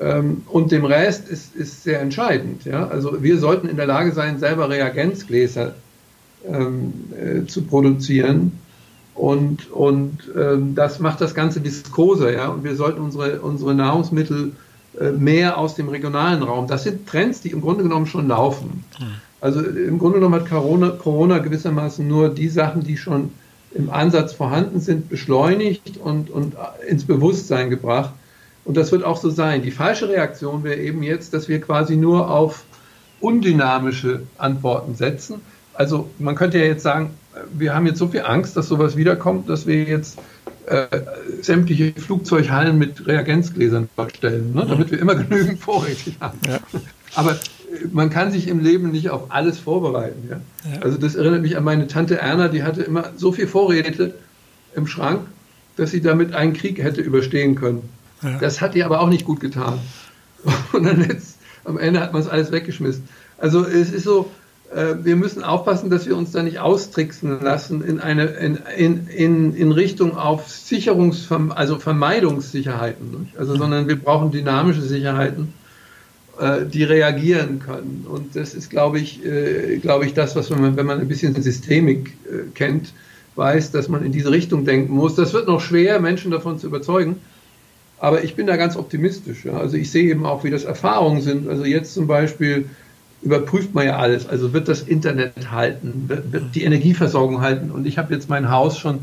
und 0.00 0.70
dem 0.70 0.84
Rest 0.84 1.28
ist, 1.28 1.56
ist 1.56 1.82
sehr 1.82 2.00
entscheidend. 2.00 2.64
Ja? 2.64 2.86
Also 2.86 3.22
wir 3.22 3.38
sollten 3.38 3.68
in 3.68 3.76
der 3.76 3.86
Lage 3.86 4.12
sein, 4.12 4.38
selber 4.38 4.70
Reagenzgläser 4.70 5.74
ähm, 6.46 6.92
äh, 7.12 7.46
zu 7.46 7.62
produzieren. 7.62 8.52
Und, 9.14 9.72
und 9.72 10.30
ähm, 10.36 10.76
das 10.76 11.00
macht 11.00 11.20
das 11.20 11.34
Ganze 11.34 11.64
viskoser. 11.64 12.32
Ja? 12.32 12.48
Und 12.48 12.62
wir 12.62 12.76
sollten 12.76 13.00
unsere, 13.00 13.40
unsere 13.40 13.74
Nahrungsmittel 13.74 14.52
äh, 15.00 15.10
mehr 15.10 15.58
aus 15.58 15.74
dem 15.74 15.88
regionalen 15.88 16.42
Raum. 16.42 16.68
Das 16.68 16.84
sind 16.84 17.08
Trends, 17.08 17.40
die 17.40 17.50
im 17.50 17.60
Grunde 17.60 17.82
genommen 17.82 18.06
schon 18.06 18.28
laufen. 18.28 18.84
Hm. 18.98 19.06
Also 19.40 19.60
im 19.60 19.98
Grunde 19.98 20.18
genommen 20.18 20.34
hat 20.34 20.48
Corona, 20.48 20.90
Corona 20.90 21.38
gewissermaßen 21.38 22.06
nur 22.06 22.28
die 22.28 22.48
Sachen, 22.48 22.82
die 22.82 22.96
schon 22.96 23.30
im 23.72 23.90
Ansatz 23.90 24.32
vorhanden 24.32 24.80
sind, 24.80 25.08
beschleunigt 25.08 25.96
und, 25.98 26.30
und 26.30 26.56
ins 26.88 27.04
Bewusstsein 27.04 27.70
gebracht. 27.70 28.12
Und 28.68 28.76
das 28.76 28.92
wird 28.92 29.02
auch 29.02 29.16
so 29.16 29.30
sein. 29.30 29.62
Die 29.62 29.70
falsche 29.70 30.10
Reaktion 30.10 30.62
wäre 30.62 30.76
eben 30.76 31.02
jetzt, 31.02 31.32
dass 31.32 31.48
wir 31.48 31.58
quasi 31.58 31.96
nur 31.96 32.30
auf 32.30 32.64
undynamische 33.18 34.24
Antworten 34.36 34.94
setzen. 34.94 35.40
Also 35.72 36.10
man 36.18 36.34
könnte 36.34 36.58
ja 36.58 36.64
jetzt 36.64 36.82
sagen, 36.82 37.12
wir 37.50 37.74
haben 37.74 37.86
jetzt 37.86 37.98
so 37.98 38.08
viel 38.08 38.20
Angst, 38.20 38.58
dass 38.58 38.68
sowas 38.68 38.94
wiederkommt, 38.94 39.48
dass 39.48 39.66
wir 39.66 39.84
jetzt 39.84 40.18
äh, 40.66 40.84
sämtliche 41.40 41.94
Flugzeughallen 41.98 42.76
mit 42.76 43.06
Reagenzgläsern 43.06 43.88
stellen, 44.14 44.52
ne? 44.52 44.66
damit 44.68 44.90
wir 44.90 45.00
immer 45.00 45.14
genügend 45.24 45.60
vorrätig 45.60 46.18
haben. 46.20 46.38
Ja. 46.46 46.58
Aber 47.14 47.30
äh, 47.32 47.36
man 47.90 48.10
kann 48.10 48.32
sich 48.32 48.48
im 48.48 48.60
Leben 48.60 48.90
nicht 48.90 49.08
auf 49.08 49.30
alles 49.30 49.58
vorbereiten. 49.58 50.28
Ja? 50.28 50.40
ja? 50.70 50.82
Also 50.82 50.98
das 50.98 51.14
erinnert 51.14 51.40
mich 51.40 51.56
an 51.56 51.64
meine 51.64 51.86
Tante 51.86 52.18
Erna, 52.18 52.48
die 52.48 52.64
hatte 52.64 52.82
immer 52.82 53.12
so 53.16 53.32
viel 53.32 53.46
Vorräte 53.46 54.12
im 54.74 54.86
Schrank, 54.86 55.22
dass 55.76 55.90
sie 55.90 56.02
damit 56.02 56.34
einen 56.34 56.52
Krieg 56.52 56.82
hätte 56.82 57.00
überstehen 57.00 57.54
können. 57.54 57.88
Ja. 58.22 58.38
Das 58.38 58.60
hat 58.60 58.74
ihr 58.74 58.84
aber 58.84 59.00
auch 59.00 59.08
nicht 59.08 59.24
gut 59.24 59.40
getan. 59.40 59.78
Und 60.72 60.84
dann 60.84 61.02
jetzt, 61.08 61.38
am 61.64 61.78
Ende 61.78 62.00
hat 62.00 62.12
man 62.12 62.22
es 62.22 62.28
alles 62.28 62.52
weggeschmissen. 62.52 63.08
Also 63.38 63.64
es 63.64 63.90
ist 63.90 64.04
so, 64.04 64.30
äh, 64.74 64.94
wir 65.02 65.16
müssen 65.16 65.42
aufpassen, 65.42 65.90
dass 65.90 66.06
wir 66.06 66.16
uns 66.16 66.32
da 66.32 66.42
nicht 66.42 66.58
austricksen 66.58 67.40
lassen 67.40 67.82
in 67.82 68.00
eine 68.00 68.24
in, 68.24 68.58
in, 68.76 69.06
in, 69.08 69.54
in 69.54 69.72
Richtung 69.72 70.16
auf 70.16 70.48
Sicherungs 70.48 71.28
also 71.50 71.78
Vermeidungssicherheiten, 71.78 73.22
nicht? 73.22 73.38
also 73.38 73.56
sondern 73.56 73.88
wir 73.88 73.96
brauchen 73.96 74.30
dynamische 74.30 74.82
Sicherheiten, 74.82 75.54
äh, 76.38 76.66
die 76.66 76.84
reagieren 76.84 77.60
können. 77.60 78.06
Und 78.08 78.36
das 78.36 78.54
ist, 78.54 78.70
glaube 78.70 78.98
ich, 78.98 79.24
äh, 79.24 79.78
glaube 79.78 80.06
ich, 80.06 80.14
das, 80.14 80.36
was 80.36 80.50
man, 80.50 80.76
wenn 80.76 80.86
man 80.86 81.00
ein 81.00 81.08
bisschen 81.08 81.40
Systemik 81.40 82.12
äh, 82.26 82.50
kennt, 82.54 82.92
weiß, 83.36 83.70
dass 83.70 83.88
man 83.88 84.04
in 84.04 84.12
diese 84.12 84.30
Richtung 84.30 84.64
denken 84.64 84.92
muss. 84.92 85.14
Das 85.14 85.32
wird 85.32 85.46
noch 85.46 85.60
schwer, 85.60 86.00
Menschen 86.00 86.30
davon 86.30 86.58
zu 86.58 86.66
überzeugen. 86.66 87.16
Aber 88.00 88.22
ich 88.22 88.34
bin 88.34 88.46
da 88.46 88.56
ganz 88.56 88.76
optimistisch. 88.76 89.44
Ja. 89.44 89.54
Also 89.54 89.76
ich 89.76 89.90
sehe 89.90 90.10
eben 90.10 90.24
auch, 90.24 90.44
wie 90.44 90.50
das 90.50 90.64
Erfahrungen 90.64 91.20
sind. 91.20 91.48
Also 91.48 91.64
jetzt 91.64 91.94
zum 91.94 92.06
Beispiel 92.06 92.68
überprüft 93.22 93.74
man 93.74 93.86
ja 93.86 93.96
alles. 93.96 94.28
Also 94.28 94.52
wird 94.52 94.68
das 94.68 94.82
Internet 94.82 95.50
halten, 95.50 96.04
wird, 96.06 96.32
wird 96.32 96.54
die 96.54 96.64
Energieversorgung 96.64 97.40
halten. 97.40 97.70
Und 97.70 97.86
ich 97.86 97.98
habe 97.98 98.14
jetzt 98.14 98.28
mein 98.28 98.50
Haus 98.50 98.78
schon 98.78 99.00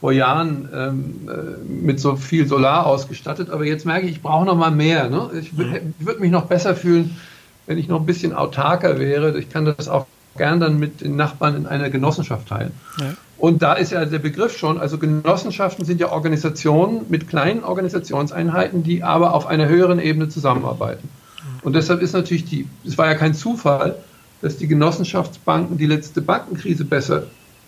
vor 0.00 0.12
Jahren 0.12 0.68
ähm, 0.74 1.28
äh, 1.28 1.70
mit 1.70 2.00
so 2.00 2.16
viel 2.16 2.46
Solar 2.46 2.86
ausgestattet, 2.86 3.50
aber 3.50 3.66
jetzt 3.66 3.84
merke 3.84 4.06
ich, 4.06 4.12
ich 4.12 4.22
brauche 4.22 4.46
noch 4.46 4.56
mal 4.56 4.70
mehr. 4.70 5.10
Ne? 5.10 5.30
Ich 5.38 5.58
würde 5.58 5.82
würd 5.98 6.20
mich 6.20 6.30
noch 6.30 6.46
besser 6.46 6.74
fühlen, 6.74 7.16
wenn 7.66 7.76
ich 7.76 7.86
noch 7.86 8.00
ein 8.00 8.06
bisschen 8.06 8.32
autarker 8.32 8.98
wäre. 8.98 9.38
Ich 9.38 9.50
kann 9.50 9.66
das 9.66 9.88
auch 9.88 10.06
gern 10.38 10.58
dann 10.58 10.78
mit 10.78 11.02
den 11.02 11.16
Nachbarn 11.16 11.54
in 11.54 11.66
einer 11.66 11.90
Genossenschaft 11.90 12.48
teilen. 12.48 12.72
Ja. 12.98 13.12
Und 13.40 13.62
da 13.62 13.72
ist 13.72 13.90
ja 13.90 14.04
der 14.04 14.18
Begriff 14.18 14.56
schon, 14.58 14.78
also 14.78 14.98
Genossenschaften 14.98 15.86
sind 15.86 15.98
ja 15.98 16.12
Organisationen 16.12 17.06
mit 17.08 17.26
kleinen 17.26 17.64
Organisationseinheiten, 17.64 18.82
die 18.82 19.02
aber 19.02 19.32
auf 19.32 19.46
einer 19.46 19.66
höheren 19.66 19.98
Ebene 19.98 20.28
zusammenarbeiten. 20.28 21.08
Und 21.62 21.74
deshalb 21.74 22.02
ist 22.02 22.12
natürlich 22.12 22.44
die, 22.44 22.68
es 22.86 22.98
war 22.98 23.06
ja 23.06 23.14
kein 23.14 23.32
Zufall, 23.34 23.96
dass 24.42 24.58
die 24.58 24.66
Genossenschaftsbanken 24.66 25.78
die 25.78 25.86
letzte 25.86 26.20
Bankenkrise 26.20 26.84
besser 26.84 27.24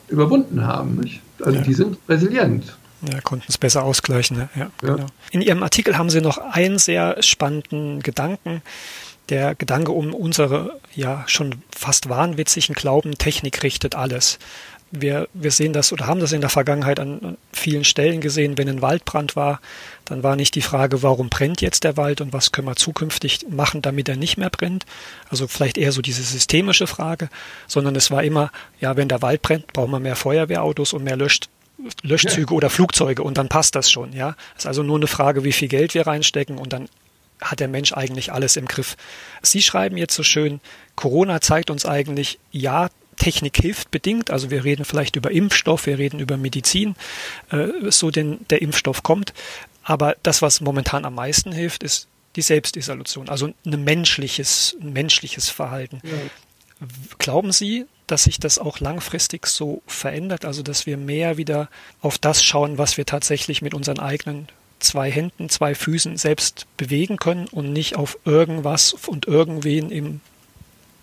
überwunden 0.09 0.67
haben. 0.67 0.97
Nicht? 0.97 1.23
Also 1.43 1.59
ja. 1.59 1.65
die 1.65 1.75
sind 1.75 1.97
resilient. 2.07 2.77
Ja, 3.11 3.21
konnten 3.23 3.47
es 3.49 3.57
besser 3.57 3.83
ausgleichen. 3.83 4.37
Ne? 4.37 4.49
Ja, 4.55 4.61
ja. 4.61 4.95
Genau. 4.95 5.07
In 5.31 5.41
Ihrem 5.41 5.63
Artikel 5.63 5.97
haben 5.97 6.11
Sie 6.11 6.21
noch 6.21 6.37
einen 6.37 6.79
sehr 6.79 7.17
spannenden 7.23 8.01
Gedanken. 8.01 8.63
Der 9.29 9.55
Gedanke 9.55 9.93
um 9.93 10.15
unsere 10.15 10.79
ja 10.95 11.25
schon 11.27 11.63
fast 11.71 12.09
wahnwitzigen 12.09 12.75
Glauben, 12.75 13.17
Technik 13.19 13.63
richtet 13.63 13.95
alles 13.95 14.39
wir, 14.93 15.27
wir 15.33 15.51
sehen 15.51 15.73
das 15.73 15.93
oder 15.93 16.07
haben 16.07 16.21
das 16.21 16.33
in 16.33 16.43
der 16.43 16.51
Vergangenheit 16.51 17.01
an, 17.01 17.19
an, 17.23 17.39
vielen 17.53 17.83
Stellen 17.83 18.21
gesehen, 18.21 18.59
wenn 18.59 18.69
ein 18.69 18.83
Waldbrand 18.83 19.35
war, 19.35 19.61
dann 20.05 20.23
war 20.23 20.37
nicht 20.37 20.55
die 20.55 20.63
Frage, 20.63 21.03
warum 21.03 21.31
brennt 21.31 21.63
jetzt 21.63 21.85
der 21.85 21.97
Wald 21.97 22.21
und 22.21 22.35
was 22.35 22.53
können 22.53 22.69
wir 22.69 22.77
zukünftig 22.77 23.47
machen, 23.49 23.81
damit 23.81 24.09
er 24.11 24.17
nicht 24.17 24.37
mehr 24.37 24.51
brennt. 24.51 24.85
Also 25.31 25.49
vielleicht 25.49 25.79
eher 25.79 25.93
so 25.93 26.03
diese 26.03 26.23
systemische 26.23 26.87
Frage, 26.87 27.31
sondern 27.67 27.97
es 27.97 28.11
war 28.11 28.23
immer, 28.23 28.53
ja, 28.81 28.97
wenn 28.97 29.09
der 29.09 29.23
Wald 29.23 29.41
brennt, 29.41 29.73
brauchen 29.73 29.91
wir 29.91 30.01
mehr 30.01 30.17
Feuerwehrautos 30.17 30.93
und 30.93 31.05
mehr 31.05 31.17
Löscht, 31.17 31.49
Löschzüge 32.03 32.53
ja. 32.53 32.57
oder 32.57 32.71
Flugzeuge 32.71 33.23
und 33.23 33.39
dann 33.39 33.49
passt 33.49 33.75
das 33.75 33.91
schon, 33.91 34.13
ja. 34.13 34.37
Es 34.57 34.65
ist 34.65 34.67
also 34.67 34.83
nur 34.83 34.97
eine 34.97 35.07
Frage, 35.07 35.43
wie 35.43 35.53
viel 35.53 35.69
Geld 35.69 35.95
wir 35.95 36.07
reinstecken 36.07 36.59
und 36.59 36.75
dann 36.75 36.89
hat 37.41 37.61
der 37.61 37.69
Mensch 37.69 37.93
eigentlich 37.93 38.31
alles 38.31 38.57
im 38.57 38.67
Griff. 38.67 38.97
Sie 39.41 39.63
schreiben 39.63 39.97
jetzt 39.97 40.15
so 40.15 40.23
schön, 40.23 40.61
Corona 40.97 41.41
zeigt 41.41 41.71
uns 41.71 41.87
eigentlich, 41.87 42.39
ja, 42.53 42.89
Technik 43.23 43.57
hilft 43.57 43.93
bedingt. 43.93 44.31
Also 44.31 44.51
wir 44.51 44.65
reden 44.65 44.85
vielleicht 44.85 45.15
über 45.15 45.31
Impfstoff, 45.31 45.87
wir 45.87 45.99
reden 45.99 46.19
über 46.19 46.37
Medizin, 46.37 46.97
äh, 47.51 47.69
so 47.91 48.11
denn 48.11 48.41
der 48.51 48.63
Impfstoff 48.63 49.05
kommt. 49.05 49.33
Aber 49.85 50.17
das, 50.25 50.43
was 50.43 50.61
momentan 50.61 51.05
am 51.05 51.15
meisten 51.15 51.53
hilft, 51.53 51.85
ist 51.85 52.09
die 52.35 52.43
Selbstisolation, 52.43 53.29
also 53.29 53.53
ein 53.65 53.85
menschliches, 53.85 54.77
ein 54.81 54.93
menschliches 54.93 55.51
Verhalten. 55.51 56.01
Ja. 56.03 56.89
Glauben 57.19 57.53
Sie, 57.53 57.85
dass 58.09 58.25
sich 58.25 58.41
das 58.41 58.59
auch 58.59 58.81
langfristig 58.81 59.47
so 59.47 59.83
verändert, 59.87 60.45
also 60.45 60.63
dass 60.63 60.87
wir 60.87 60.97
mehr 60.97 61.37
wieder 61.37 61.69
auf 62.01 62.19
das 62.19 62.43
schauen, 62.43 62.77
was 62.77 62.97
wir 62.97 63.07
tatsächlich 63.07 63.63
mit 63.63 63.73
unseren 63.73 64.01
eigenen 64.01 64.49
zwei 64.81 65.13
Händen, 65.13 65.49
zwei 65.49 65.77
Füßen 65.77 66.17
selbst 66.17 66.67
bewegen 66.77 67.19
können 67.19 67.47
und 67.47 67.73
nicht 67.73 67.95
auf 67.95 68.19
irgendwas 68.25 68.95
und 68.95 69.29
irgendwen 69.29 69.93
im 69.93 70.21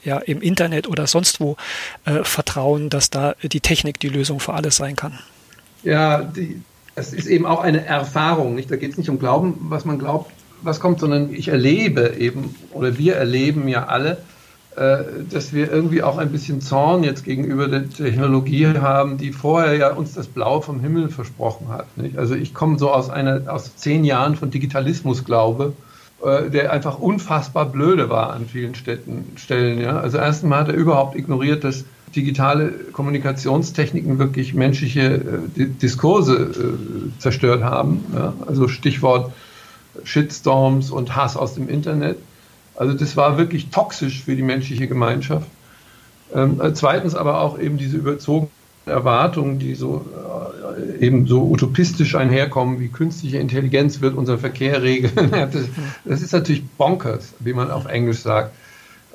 ja, 0.04 0.18
im 0.20 0.42
Internet 0.42 0.88
oder 0.88 1.08
sonst 1.08 1.40
wo 1.40 1.58
äh, 2.06 2.24
vertrauen, 2.24 2.90
dass 2.90 3.10
da 3.10 3.36
die 3.42 3.62
Technik 3.62 4.00
die 4.00 4.10
Lösung 4.10 4.40
für 4.40 4.54
alles 4.54 4.78
sein 4.78 4.96
kann. 4.96 5.20
Ja, 5.84 6.22
die, 6.22 6.62
es 6.96 7.14
ist 7.14 7.28
eben 7.28 7.46
auch 7.46 7.62
eine 7.62 7.86
Erfahrung. 7.86 8.56
Nicht? 8.56 8.70
Da 8.72 8.76
geht 8.76 8.92
es 8.92 8.98
nicht 8.98 9.10
um 9.10 9.20
Glauben, 9.20 9.56
was 9.70 9.86
man 9.86 10.00
glaubt, 10.00 10.32
was 10.62 10.80
kommt, 10.80 11.00
sondern 11.00 11.34
ich 11.34 11.48
erlebe 11.48 12.16
eben, 12.18 12.56
oder 12.74 12.98
wir 12.98 13.16
erleben 13.16 13.68
ja 13.68 13.86
alle, 13.86 14.18
äh, 14.76 14.98
dass 15.30 15.54
wir 15.54 15.72
irgendwie 15.72 16.04
auch 16.04 16.18
ein 16.18 16.32
bisschen 16.32 16.62
Zorn 16.62 17.04
jetzt 17.04 17.24
gegenüber 17.24 17.68
der 17.68 17.90
Technologie 17.90 18.68
haben, 18.68 19.18
die 19.18 19.32
vorher 19.32 19.76
ja 19.76 19.94
uns 19.94 20.14
das 20.14 20.28
Blau 20.28 20.62
vom 20.62 20.82
Himmel 20.82 21.10
versprochen 21.10 21.70
hat. 21.70 21.98
Nicht? 21.98 22.18
Also 22.18 22.36
ich 22.36 22.54
komme 22.54 22.78
so 22.78 22.92
aus 22.92 23.10
einer, 23.10 23.52
aus 23.52 23.76
zehn 23.78 24.04
Jahren 24.04 24.36
von 24.36 24.52
Digitalismus 24.52 25.24
glaube, 25.24 25.74
äh, 25.74 25.89
der 26.22 26.72
einfach 26.74 27.00
unfassbar 27.00 27.66
blöde 27.66 28.10
war 28.10 28.34
an 28.34 28.46
vielen 28.46 28.76
Städten, 28.76 29.34
Stellen. 29.38 29.80
Ja? 29.80 30.00
Also 30.00 30.18
erstens 30.18 30.54
hat 30.54 30.68
er 30.68 30.74
überhaupt 30.74 31.16
ignoriert, 31.16 31.64
dass 31.64 31.86
digitale 32.16 32.72
Kommunikationstechniken 32.92 34.20
wirklich 34.20 34.54
menschliche 34.54 35.42
äh, 35.58 35.66
Diskurse 35.66 36.36
äh, 36.36 37.20
zerstört 37.20 37.64
haben. 37.64 38.04
Ja? 38.14 38.34
Also 38.48 38.68
Stichwort 38.68 39.32
Shitstorms 40.04 40.92
und 40.92 41.16
Hass 41.16 41.38
aus 41.38 41.56
dem 41.56 41.70
Internet. 41.70 42.18
Also 42.76 42.94
das 42.94 43.18
war 43.18 43.38
wirklich 43.38 43.70
toxisch 43.70 44.24
für 44.24 44.36
die 44.36 44.44
menschliche 44.44 44.88
Gemeinschaft. 44.88 45.48
Ähm, 46.34 46.62
äh, 46.62 46.74
zweitens 46.74 47.16
aber 47.16 47.42
auch 47.42 47.60
eben 47.60 47.78
diese 47.78 47.98
überzogenen 47.98 48.52
Erwartungen, 48.90 49.60
die 49.60 49.76
so 49.76 50.06
äh, 50.06 51.06
eben 51.06 51.28
so 51.28 51.44
utopistisch 51.44 52.16
einherkommen, 52.16 52.80
wie 52.80 52.90
künstliche 52.90 53.38
Intelligenz 53.38 54.02
wird 54.02 54.16
unser 54.16 54.38
Verkehr 54.38 54.82
regeln. 54.82 55.32
das, 55.32 55.66
das, 56.06 56.22
ist 56.22 56.34
natürlich 56.34 56.66
bonkers, 56.66 57.34
wie 57.40 57.54
man 57.54 57.72
auf 57.72 57.86
Englisch 57.86 58.20
sagt. 58.20 58.54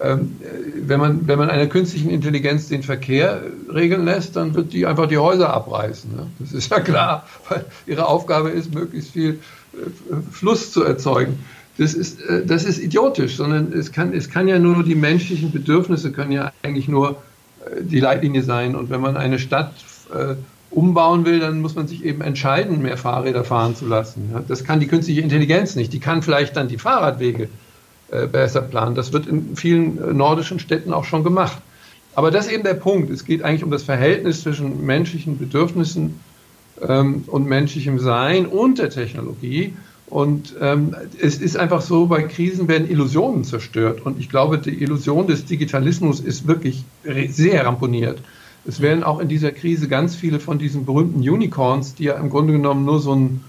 Ähm, 0.01 0.41
wenn, 0.75 0.99
man, 0.99 1.29
wenn 1.29 1.39
man 1.39 1.51
einer 1.51 1.67
künstlichen 1.67 2.11
Intelligenz 2.11 2.69
den 2.69 2.83
Verkehr 2.83 3.43
regeln 3.73 4.05
lässt, 4.05 4.35
dann 4.35 4.55
wird 4.55 4.73
die 4.73 4.87
einfach 4.87 5.07
die 5.07 5.19
Häuser 5.19 5.53
abreißen. 5.53 6.11
Ne? 6.15 6.27
Das 6.41 6.53
ist 6.53 6.71
ja 6.71 6.81
klar, 6.81 7.27
weil 7.49 7.65
ihre 7.87 8.07
Aufgabe 8.07 8.51
ist, 8.51 8.75
möglichst 8.75 9.13
viel 9.13 9.39
äh, 9.75 10.17
Fluss 10.33 10.73
zu 10.73 10.83
erzeugen. 10.83 11.39
Das 11.79 11.95
ist, 11.95 12.21
äh, 12.23 12.45
das 12.45 12.65
ist 12.65 12.79
idiotisch, 12.79 13.37
sondern 13.37 13.73
es 13.73 13.93
kann, 13.93 14.13
es 14.13 14.29
kann 14.29 14.49
ja 14.49 14.59
nur 14.59 14.83
die 14.83 14.97
menschlichen 14.97 15.53
Bedürfnisse 15.53 16.11
können 16.11 16.33
ja 16.33 16.53
eigentlich 16.63 16.89
nur 16.89 17.11
äh, 17.11 17.15
die 17.81 18.01
Leitlinie 18.01 18.43
sein. 18.43 18.75
Und 18.75 18.91
wenn 18.91 19.01
man 19.01 19.17
eine 19.17 19.39
Stadt 19.39 19.73
äh, 20.13 20.35
umbauen 20.71 21.25
will, 21.25 21.41
dann 21.41 21.61
muss 21.61 21.75
man 21.75 21.87
sich 21.87 22.05
eben 22.05 22.21
entscheiden, 22.21 22.83
mehr 22.83 22.97
Fahrräder 22.97 23.45
fahren 23.45 23.77
zu 23.77 23.87
lassen. 23.87 24.31
Ja, 24.33 24.43
das 24.47 24.65
kann 24.65 24.81
die 24.81 24.87
künstliche 24.87 25.21
Intelligenz 25.21 25.77
nicht. 25.77 25.93
Die 25.93 26.01
kann 26.01 26.23
vielleicht 26.23 26.57
dann 26.57 26.69
die 26.69 26.79
Fahrradwege 26.79 27.49
äh, 28.11 28.27
besser 28.27 28.63
planen. 28.63 28.95
Das 28.95 29.13
wird 29.13 29.27
in 29.27 29.57
vielen 29.57 29.99
äh, 29.99 30.13
nordischen 30.13 30.59
Städten 30.59 30.93
auch 30.93 31.05
schon 31.05 31.25
gemacht. 31.25 31.59
Aber 32.15 32.31
das 32.31 32.47
ist 32.47 32.53
eben 32.53 32.65
der 32.65 32.75
Punkt. 32.75 33.11
Es 33.11 33.25
geht 33.25 33.43
eigentlich 33.43 33.65
um 33.65 33.71
das 33.71 33.83
Verhältnis 33.83 34.43
zwischen 34.43 34.85
menschlichen 34.85 35.39
Bedürfnissen 35.39 36.21
ähm, 36.81 37.25
und 37.27 37.47
menschlichem 37.47 37.99
Sein 37.99 38.47
und 38.47 38.79
der 38.79 38.91
Technologie. 38.91 39.75
Und 40.15 40.55
ähm, 40.61 40.95
es 41.21 41.39
ist 41.39 41.57
einfach 41.57 41.81
so, 41.81 42.07
bei 42.07 42.23
Krisen 42.23 42.69
werden 42.69 42.89
Illusionen 42.89 43.43
zerstört. 43.43 44.07
Und 44.07 44.21
ich 44.21 44.29
glaube, 44.29 44.59
die 44.59 44.81
Illusion 44.81 45.27
des 45.27 45.45
Digitalismus 45.45 46.21
ist 46.21 46.47
wirklich 46.47 46.85
sehr 47.31 47.67
ramponiert. 47.67 48.21
Es 48.65 48.81
werden 48.81 49.03
auch 49.03 49.19
in 49.19 49.27
dieser 49.27 49.51
Krise 49.51 49.89
ganz 49.89 50.15
viele 50.15 50.39
von 50.39 50.61
diesen 50.61 50.85
berühmten 50.85 51.19
Unicorns, 51.19 51.97
die 51.97 52.05
ja 52.05 52.15
im 52.15 52.31
Grunde 52.31 52.53
genommen 52.53 52.85
nur 52.85 53.01
so 53.01 53.13
ein 53.13 53.43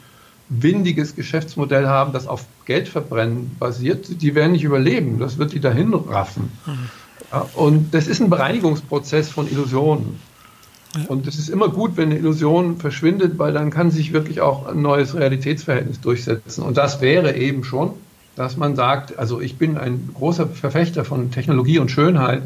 windiges 0.50 1.16
Geschäftsmodell 1.16 1.86
haben, 1.86 2.14
das 2.14 2.26
auf 2.26 2.48
Geldverbrennen 2.66 3.52
basiert, 3.60 4.24
die 4.24 4.34
werden 4.34 4.54
nicht 4.54 4.64
überleben. 4.64 5.20
Das 5.20 5.38
wird 5.38 5.54
die 5.54 5.60
dahin 5.60 5.94
raffen. 5.94 6.52
Mhm. 6.66 7.42
Und 7.54 7.94
das 7.94 8.08
ist 8.08 8.22
ein 8.22 8.32
Bereinigungsprozess 8.32 9.30
von 9.30 9.48
Illusionen. 9.48 10.20
Und 11.08 11.28
es 11.28 11.38
ist 11.38 11.50
immer 11.50 11.70
gut, 11.70 11.98
wenn 11.98 12.12
eine 12.12 12.20
Illusion 12.20 12.78
verschwindet, 12.78 13.38
weil 13.38 13.54
dann 13.54 13.70
kann 13.70 13.92
sich 13.92 14.14
wirklich 14.14 14.42
auch 14.42 14.68
ein 14.68 14.82
neues 14.82 15.16
Realitätsverhältnis 15.16 16.02
durchsetzen. 16.02 16.64
Und 16.64 16.78
das 16.78 17.02
wäre 17.02 17.36
eben 17.36 17.64
schon, 17.64 17.92
dass 18.36 18.58
man 18.58 18.76
sagt, 18.76 19.18
also 19.18 19.42
ich 19.42 19.58
bin 19.58 19.78
ein 19.78 20.10
großer 20.14 20.48
Verfechter 20.48 21.06
von 21.06 21.32
Technologie 21.32 21.80
und 21.80 21.90
Schönheit. 21.90 22.44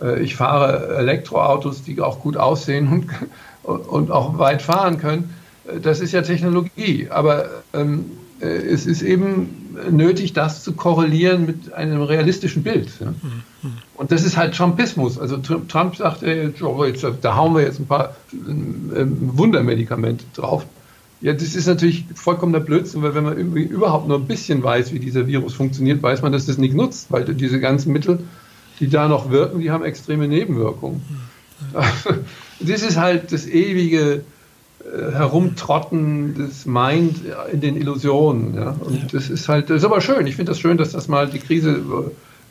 Äh, 0.00 0.20
ich 0.20 0.36
fahre 0.36 0.96
Elektroautos, 0.96 1.82
die 1.82 2.00
auch 2.00 2.20
gut 2.20 2.36
aussehen 2.36 3.06
und, 3.62 3.76
und 3.88 4.10
auch 4.10 4.38
weit 4.38 4.62
fahren 4.62 4.98
können. 4.98 5.34
Äh, 5.66 5.80
das 5.80 6.00
ist 6.00 6.12
ja 6.12 6.22
Technologie. 6.22 7.08
Aber 7.10 7.46
ähm, 7.72 8.12
äh, 8.40 8.46
es 8.46 8.86
ist 8.86 9.02
eben 9.02 9.61
nötig, 9.90 10.32
das 10.32 10.62
zu 10.62 10.72
korrelieren 10.72 11.46
mit 11.46 11.72
einem 11.72 12.02
realistischen 12.02 12.62
Bild. 12.62 12.88
Ja? 13.00 13.10
Mhm. 13.10 13.72
Und 13.94 14.12
das 14.12 14.24
ist 14.24 14.36
halt 14.36 14.54
Trumpismus. 14.54 15.18
Also 15.18 15.36
Trump 15.38 15.96
sagt, 15.96 16.22
ey, 16.22 16.52
da 17.20 17.36
hauen 17.36 17.54
wir 17.54 17.62
jetzt 17.62 17.80
ein 17.80 17.86
paar 17.86 18.16
äh, 18.32 19.04
Wundermedikamente 19.06 20.24
drauf. 20.34 20.66
Ja, 21.20 21.32
das 21.32 21.54
ist 21.54 21.66
natürlich 21.66 22.04
vollkommener 22.14 22.58
Blödsinn, 22.58 23.02
weil 23.02 23.14
wenn 23.14 23.24
man 23.24 23.36
überhaupt 23.36 24.08
nur 24.08 24.18
ein 24.18 24.26
bisschen 24.26 24.62
weiß, 24.62 24.92
wie 24.92 24.98
dieser 24.98 25.28
Virus 25.28 25.54
funktioniert, 25.54 26.02
weiß 26.02 26.22
man, 26.22 26.32
dass 26.32 26.46
das 26.46 26.58
nicht 26.58 26.74
nutzt, 26.74 27.12
weil 27.12 27.24
diese 27.24 27.60
ganzen 27.60 27.92
Mittel, 27.92 28.18
die 28.80 28.88
da 28.88 29.06
noch 29.06 29.30
wirken, 29.30 29.60
die 29.60 29.70
haben 29.70 29.84
extreme 29.84 30.28
Nebenwirkungen. 30.28 31.02
Mhm. 31.08 31.80
Das 32.64 32.82
ist 32.82 32.96
halt 32.96 33.32
das 33.32 33.44
ewige 33.46 33.98
äh, 34.14 34.20
herumtrotten 35.12 36.34
das 36.38 36.66
Mind 36.66 37.20
in 37.52 37.60
den 37.60 37.76
Illusionen. 37.76 38.54
Ja? 38.54 38.76
Und 38.80 39.14
das 39.14 39.30
ist 39.30 39.48
halt, 39.48 39.70
das 39.70 39.78
ist 39.78 39.84
aber 39.84 40.00
schön. 40.00 40.26
Ich 40.26 40.36
finde 40.36 40.52
das 40.52 40.60
schön, 40.60 40.76
dass 40.76 40.92
das 40.92 41.08
mal 41.08 41.28
die 41.28 41.38
Krise 41.38 41.82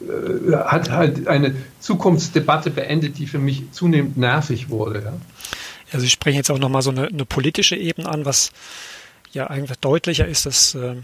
äh, 0.02 0.56
hat 0.56 0.89
halt 0.91 1.28
eine 1.28 1.56
Zukunftsdebatte 1.80 2.72
beendet, 2.72 3.17
die 3.17 3.28
für 3.28 3.39
mich 3.39 3.72
zunehmend 3.72 4.17
nervig 4.17 4.70
wurde. 4.70 5.04
Ja? 5.04 5.13
Also 5.91 6.06
ich 6.06 6.12
spreche 6.12 6.38
jetzt 6.38 6.50
auch 6.50 6.60
nochmal 6.60 6.82
so 6.82 6.91
eine, 6.91 7.08
eine 7.08 7.26
politische 7.26 7.76
Ebene 7.76 8.10
an, 8.10 8.26
was 8.26 8.52
ja 9.34 9.48
eigentlich 9.48 9.78
deutlicher 9.80 10.28
ist, 10.28 10.46
dass 10.46 10.76
äh, 10.76 10.96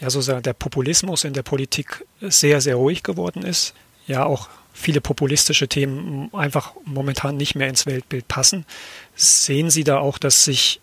ja 0.00 0.10
sozusagen 0.10 0.42
der 0.42 0.52
Populismus 0.52 1.24
in 1.24 1.32
der 1.32 1.42
Politik 1.42 2.04
sehr, 2.20 2.60
sehr 2.60 2.76
ruhig 2.76 3.02
geworden 3.02 3.42
ist. 3.42 3.74
Ja, 4.06 4.24
auch 4.24 4.48
viele 4.74 5.00
populistische 5.00 5.68
Themen 5.68 6.28
einfach 6.34 6.72
momentan 6.84 7.36
nicht 7.36 7.54
mehr 7.54 7.68
ins 7.68 7.86
Weltbild 7.86 8.28
passen. 8.28 8.66
Sehen 9.14 9.70
Sie 9.70 9.84
da 9.84 9.98
auch, 9.98 10.18
dass 10.18 10.44
sich 10.44 10.80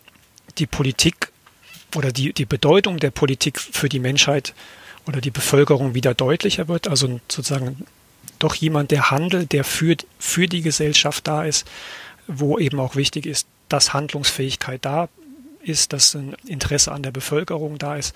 die 0.58 0.66
Politik 0.66 1.32
oder 1.94 2.12
die, 2.12 2.32
die 2.32 2.46
Bedeutung 2.46 2.98
der 2.98 3.10
Politik 3.10 3.60
für 3.60 3.88
die 3.88 3.98
Menschheit 3.98 4.54
oder 5.06 5.20
die 5.20 5.30
Bevölkerung 5.30 5.94
wieder 5.94 6.14
deutlicher 6.14 6.68
wird? 6.68 6.88
Also 6.88 7.20
sozusagen 7.28 7.86
doch 8.38 8.54
jemand, 8.54 8.90
der 8.90 9.10
handelt, 9.10 9.52
der 9.52 9.64
für, 9.64 9.96
für 10.18 10.46
die 10.46 10.62
Gesellschaft 10.62 11.26
da 11.26 11.44
ist, 11.44 11.66
wo 12.26 12.58
eben 12.58 12.80
auch 12.80 12.96
wichtig 12.96 13.26
ist, 13.26 13.46
dass 13.68 13.92
Handlungsfähigkeit 13.92 14.84
da 14.84 15.08
ist, 15.62 15.92
dass 15.92 16.14
ein 16.14 16.34
Interesse 16.46 16.92
an 16.92 17.02
der 17.02 17.12
Bevölkerung 17.12 17.78
da 17.78 17.96
ist. 17.96 18.14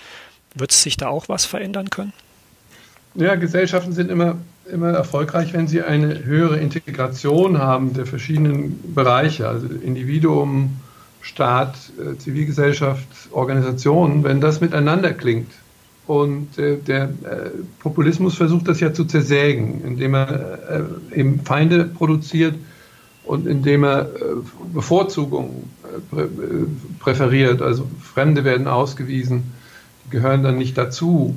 Wird 0.55 0.73
sich 0.73 0.97
da 0.97 1.09
auch 1.09 1.29
was 1.29 1.45
verändern 1.45 1.91
können? 1.91 2.13
Ja, 3.15 3.35
Gesellschaften 3.35 3.93
sind 3.93 4.11
immer, 4.11 4.39
immer 4.71 4.91
erfolgreich, 4.91 5.53
wenn 5.53 5.69
sie 5.69 5.83
eine 5.83 6.25
höhere 6.25 6.59
Integration 6.59 7.59
haben 7.59 7.93
der 7.95 8.07
verschiedenen 8.07 8.95
Bereiche, 8.95 9.49
also 9.49 9.67
Individuum, 9.67 10.77
Staat, 11.21 11.75
äh, 11.99 12.17
Zivilgesellschaft, 12.19 13.09
Organisationen, 13.33 14.23
wenn 14.23 14.41
das 14.41 14.61
miteinander 14.61 15.13
klingt. 15.13 15.51
Und 16.07 16.57
äh, 16.57 16.77
der 16.77 17.05
äh, 17.05 17.09
Populismus 17.81 18.37
versucht 18.37 18.69
das 18.69 18.79
ja 18.79 18.93
zu 18.93 19.05
zersägen, 19.07 19.83
indem 19.85 20.15
er 20.15 20.87
eben 21.13 21.41
Feinde 21.41 21.85
produziert 21.85 22.55
und 23.25 23.49
indem 23.49 23.83
er 23.83 24.09
Bevorzugungen 24.73 25.69
präferiert. 27.01 27.61
Also 27.61 27.89
Fremde 28.01 28.45
werden 28.45 28.69
ausgewiesen, 28.69 29.53
gehören 30.11 30.45
dann 30.45 30.59
nicht 30.59 30.79
dazu. 30.79 31.37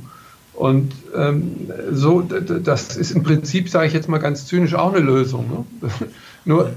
Und 0.59 0.91
ähm, 1.15 1.71
so, 1.93 2.19
das 2.19 2.97
ist 2.97 3.11
im 3.11 3.23
Prinzip, 3.23 3.69
sage 3.69 3.87
ich 3.87 3.93
jetzt 3.93 4.09
mal 4.09 4.17
ganz 4.17 4.45
zynisch, 4.45 4.75
auch 4.75 4.93
eine 4.93 4.99
Lösung. 4.99 5.65
Ne? 5.81 5.89
Nur 6.45 6.71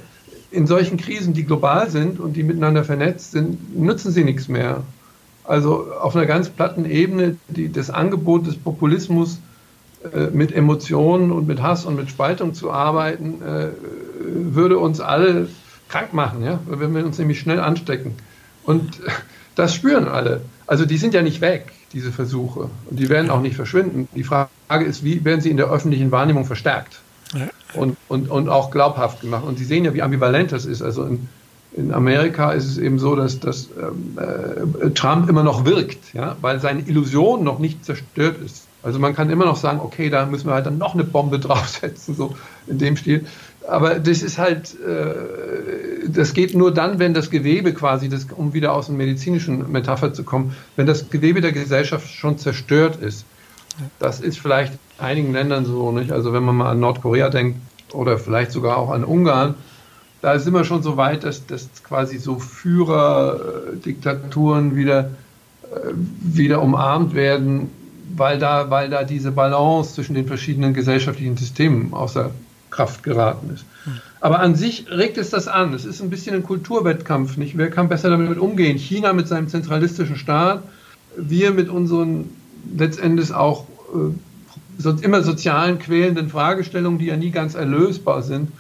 in 0.53 0.69
solchen 0.69 0.99
Krisen, 0.99 1.35
die 1.35 1.43
global 1.43 1.91
sind 1.91 2.21
und 2.21 2.35
die 2.35 2.45
miteinander 2.45 2.85
vernetzt 2.85 3.33
sind, 3.33 3.77
nutzen 3.77 4.13
sie 4.13 4.23
nichts 4.23 4.47
mehr. 4.47 4.85
Also 5.43 5.89
auf 6.01 6.15
einer 6.15 6.27
ganz 6.27 6.49
platten 6.49 6.85
Ebene, 6.85 7.39
die, 7.49 7.73
das 7.73 7.91
Angebot 7.91 8.47
des 8.47 8.57
Populismus 8.57 9.41
äh, 10.15 10.29
mit 10.29 10.53
Emotionen 10.53 11.33
und 11.33 11.49
mit 11.49 11.61
Hass 11.61 11.85
und 11.85 11.97
mit 11.97 12.09
Spaltung 12.09 12.55
zu 12.55 12.71
arbeiten, 12.71 13.43
äh, 13.43 13.71
würde 14.55 14.79
uns 14.79 15.01
alle 15.01 15.49
krank 15.89 16.15
machen, 16.15 16.45
ja? 16.45 16.61
wenn 16.69 16.95
wir 16.95 17.05
uns 17.05 17.19
nämlich 17.19 17.41
schnell 17.41 17.59
anstecken. 17.59 18.15
Und 18.63 19.01
das 19.55 19.75
spüren 19.75 20.09
alle. 20.09 20.43
Also 20.67 20.87
die 20.87 20.97
sind 20.97 21.15
ja 21.15 21.23
nicht 21.23 21.41
weg, 21.41 21.73
diese 21.93 22.13
Versuche. 22.13 22.71
Und 22.89 22.99
die 22.99 23.09
werden 23.09 23.31
auch 23.31 23.41
nicht 23.41 23.57
verschwinden. 23.57 24.09
Die 24.15 24.25
Frage 24.25 24.85
ist, 24.85 25.05
wie 25.05 25.25
werden 25.25 25.41
sie 25.41 25.51
in 25.51 25.57
der 25.57 25.71
öffentlichen 25.71 26.11
Wahrnehmung 26.11 26.45
verstärkt 26.45 27.01
ja. 27.35 27.49
und, 27.75 27.97
und, 28.09 28.31
und 28.31 28.49
auch 28.49 28.71
glaubhaft 28.71 29.21
gemacht. 29.21 29.45
Und 29.45 29.59
Sie 29.59 29.65
sehen 29.65 29.85
ja, 29.85 29.95
wie 29.95 30.03
ambivalent 30.03 30.53
das 30.53 30.65
ist. 30.65 30.83
Also 30.83 31.05
in, 31.05 31.29
in 31.77 31.93
Amerika 31.93 32.53
ist 32.53 32.67
es 32.67 32.79
eben 32.79 32.99
so, 32.99 33.17
dass, 33.17 33.41
dass 33.41 33.69
ähm, 33.79 34.19
äh, 34.19 34.91
Trump 34.91 35.29
immer 35.29 35.43
noch 35.43 35.65
wirkt, 35.65 36.15
ja? 36.15 36.37
weil 36.41 36.61
seine 36.61 36.81
Illusion 36.81 37.45
noch 37.45 37.59
nicht 37.59 37.85
zerstört 37.85 38.37
ist. 38.45 38.67
Also 38.83 38.99
man 38.99 39.15
kann 39.15 39.31
immer 39.31 39.45
noch 39.45 39.57
sagen, 39.57 39.81
okay, 39.81 40.11
da 40.11 40.27
müssen 40.27 40.49
wir 40.49 40.55
halt 40.55 40.67
dann 40.67 40.79
noch 40.79 40.95
eine 40.95 41.05
Bombe 41.05 41.39
draufsetzen, 41.39 42.15
so 42.15 42.35
in 42.67 42.79
dem 42.79 42.97
Stil. 42.97 43.27
Aber 43.69 44.01
das 44.01 44.23
ist 44.23 44.39
halt, 44.39 44.77
äh, 44.81 46.09
das 46.09 46.35
geht 46.35 46.55
nur 46.55 46.75
dann, 46.75 46.99
wenn 46.99 47.15
das 47.15 47.31
Gewebe 47.31 47.73
quasi, 47.73 48.09
das, 48.09 48.27
um 48.35 48.55
wieder 48.55 48.73
aus 48.73 48.89
einer 48.89 48.99
medizinischen 48.99 49.71
Metapher 49.71 50.13
zu 50.13 50.25
kommen, 50.25 50.57
wenn 50.75 50.87
das 50.87 51.11
Gewebe 51.11 51.41
der 51.41 51.53
Gesellschaft 51.53 52.13
schon 52.13 52.39
zerstört 52.39 52.97
ist. 52.97 53.25
Das 53.99 54.21
ist 54.21 54.39
vielleicht 54.39 54.75
in 54.99 55.05
einigen 55.05 55.33
Ländern 55.33 55.65
so, 55.65 55.93
nicht? 55.93 56.13
Also 56.13 56.33
wenn 56.33 56.43
man 56.43 56.57
mal 56.57 56.71
an 56.71 56.81
Nordkorea 56.81 57.31
denkt 57.31 57.61
oder 57.93 58.19
vielleicht 58.19 58.53
sogar 58.53 58.79
auch 58.79 58.91
an 58.91 59.05
Ungarn, 59.05 59.55
da 60.23 60.39
sind 60.39 60.55
wir 60.55 60.65
schon 60.65 60.83
so 60.83 60.97
weit, 60.97 61.25
dass, 61.25 61.47
dass 61.47 61.69
quasi 61.83 62.17
so 62.19 62.39
Führerdiktaturen 62.39 64.77
wieder, 64.77 65.11
äh, 65.73 65.93
wieder 65.95 66.63
umarmt 66.63 67.15
werden, 67.15 67.71
weil 68.17 68.39
da, 68.39 68.71
weil 68.71 68.91
da 68.91 69.05
diese 69.05 69.33
Balance 69.33 69.95
zwischen 69.95 70.15
den 70.15 70.27
verschiedenen 70.27 70.75
gesellschaftlichen 70.75 71.37
Systemen 71.37 71.93
außer 71.95 72.31
Kraft 72.71 73.03
geraten 73.03 73.51
ist. 73.55 73.65
Aber 74.21 74.41
an 74.41 74.55
sich 74.55 74.87
regt 74.91 75.19
es 75.19 75.31
das 75.31 75.49
an. 75.49 75.75
Es 75.75 75.85
ist 75.85 76.01
ein 76.01 76.11
bisschen 76.11 76.35
ein 76.35 76.43
Kulturwettkampf. 76.43 77.37
Nicht? 77.37 77.59
Wer 77.59 77.71
kann 77.71 77.89
besser 77.89 78.11
damit 78.11 78.39
umgehen? 78.39 78.79
China 78.79 79.13
mit 79.13 79.29
seinem 79.29 79.49
zentralistischen 79.49 80.17
Staat, 80.17 80.63
wir 81.17 81.53
mit 81.53 81.69
unseren 81.69 82.31
letztendlich 82.77 83.33
auch 83.33 83.67
äh, 83.95 84.89
immer 85.03 85.23
sozialen 85.23 85.79
quälenden 85.79 86.29
Fragestellungen, 86.29 86.99
die 86.99 87.07
ja 87.07 87.17
nie 87.17 87.31
ganz 87.31 87.55
erlösbar 87.55 88.23
sind. 88.23 88.51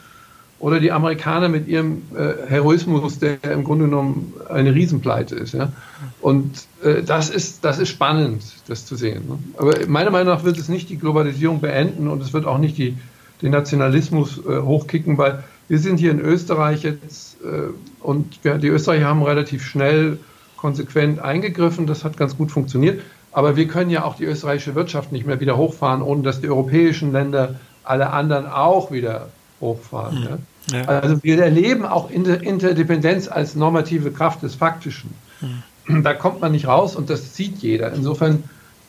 Oder 0.62 0.78
die 0.78 0.92
Amerikaner 0.92 1.48
mit 1.48 1.66
ihrem 1.66 2.02
äh, 2.14 2.48
Heroismus, 2.48 3.18
der 3.18 3.42
im 3.42 3.64
Grunde 3.64 3.86
genommen 3.86 4.32
eine 4.48 4.72
Riesenpleite 4.72 5.34
ist. 5.34 5.54
Ja? 5.54 5.72
Und 6.20 6.52
äh, 6.84 7.02
das, 7.02 7.30
ist, 7.30 7.64
das 7.64 7.80
ist 7.80 7.88
spannend, 7.88 8.44
das 8.68 8.86
zu 8.86 8.94
sehen. 8.94 9.24
Ne? 9.28 9.38
Aber 9.56 9.74
meiner 9.88 10.12
Meinung 10.12 10.32
nach 10.32 10.44
wird 10.44 10.56
es 10.58 10.68
nicht 10.68 10.88
die 10.88 10.98
Globalisierung 10.98 11.60
beenden 11.60 12.06
und 12.06 12.22
es 12.22 12.32
wird 12.32 12.46
auch 12.46 12.58
nicht 12.58 12.78
die, 12.78 12.96
den 13.42 13.50
Nationalismus 13.50 14.38
äh, 14.38 14.60
hochkicken, 14.60 15.18
weil 15.18 15.42
wir 15.66 15.80
sind 15.80 15.98
hier 15.98 16.12
in 16.12 16.20
Österreich 16.20 16.84
jetzt 16.84 17.38
äh, 17.42 17.72
und 17.98 18.38
wir, 18.44 18.58
die 18.58 18.68
Österreicher 18.68 19.06
haben 19.06 19.24
relativ 19.24 19.64
schnell 19.64 20.18
konsequent 20.56 21.18
eingegriffen. 21.18 21.88
Das 21.88 22.04
hat 22.04 22.16
ganz 22.16 22.36
gut 22.36 22.52
funktioniert. 22.52 23.02
Aber 23.32 23.56
wir 23.56 23.66
können 23.66 23.90
ja 23.90 24.04
auch 24.04 24.14
die 24.14 24.26
österreichische 24.26 24.76
Wirtschaft 24.76 25.10
nicht 25.10 25.26
mehr 25.26 25.40
wieder 25.40 25.56
hochfahren, 25.56 26.02
ohne 26.02 26.22
dass 26.22 26.40
die 26.40 26.48
europäischen 26.48 27.10
Länder 27.10 27.56
alle 27.82 28.10
anderen 28.10 28.46
auch 28.46 28.92
wieder 28.92 29.30
hochfahren. 29.60 30.20
Mhm. 30.20 30.24
Ja? 30.24 30.38
Ja. 30.70 30.82
Also 30.84 31.22
wir 31.22 31.42
erleben 31.42 31.84
auch 31.84 32.10
Interdependenz 32.10 33.28
als 33.28 33.54
normative 33.54 34.12
Kraft 34.12 34.42
des 34.42 34.54
Faktischen. 34.54 35.10
Mhm. 35.40 36.02
Da 36.02 36.14
kommt 36.14 36.40
man 36.40 36.52
nicht 36.52 36.66
raus 36.66 36.94
und 36.94 37.10
das 37.10 37.34
sieht 37.34 37.58
jeder. 37.58 37.92
Insofern 37.92 38.44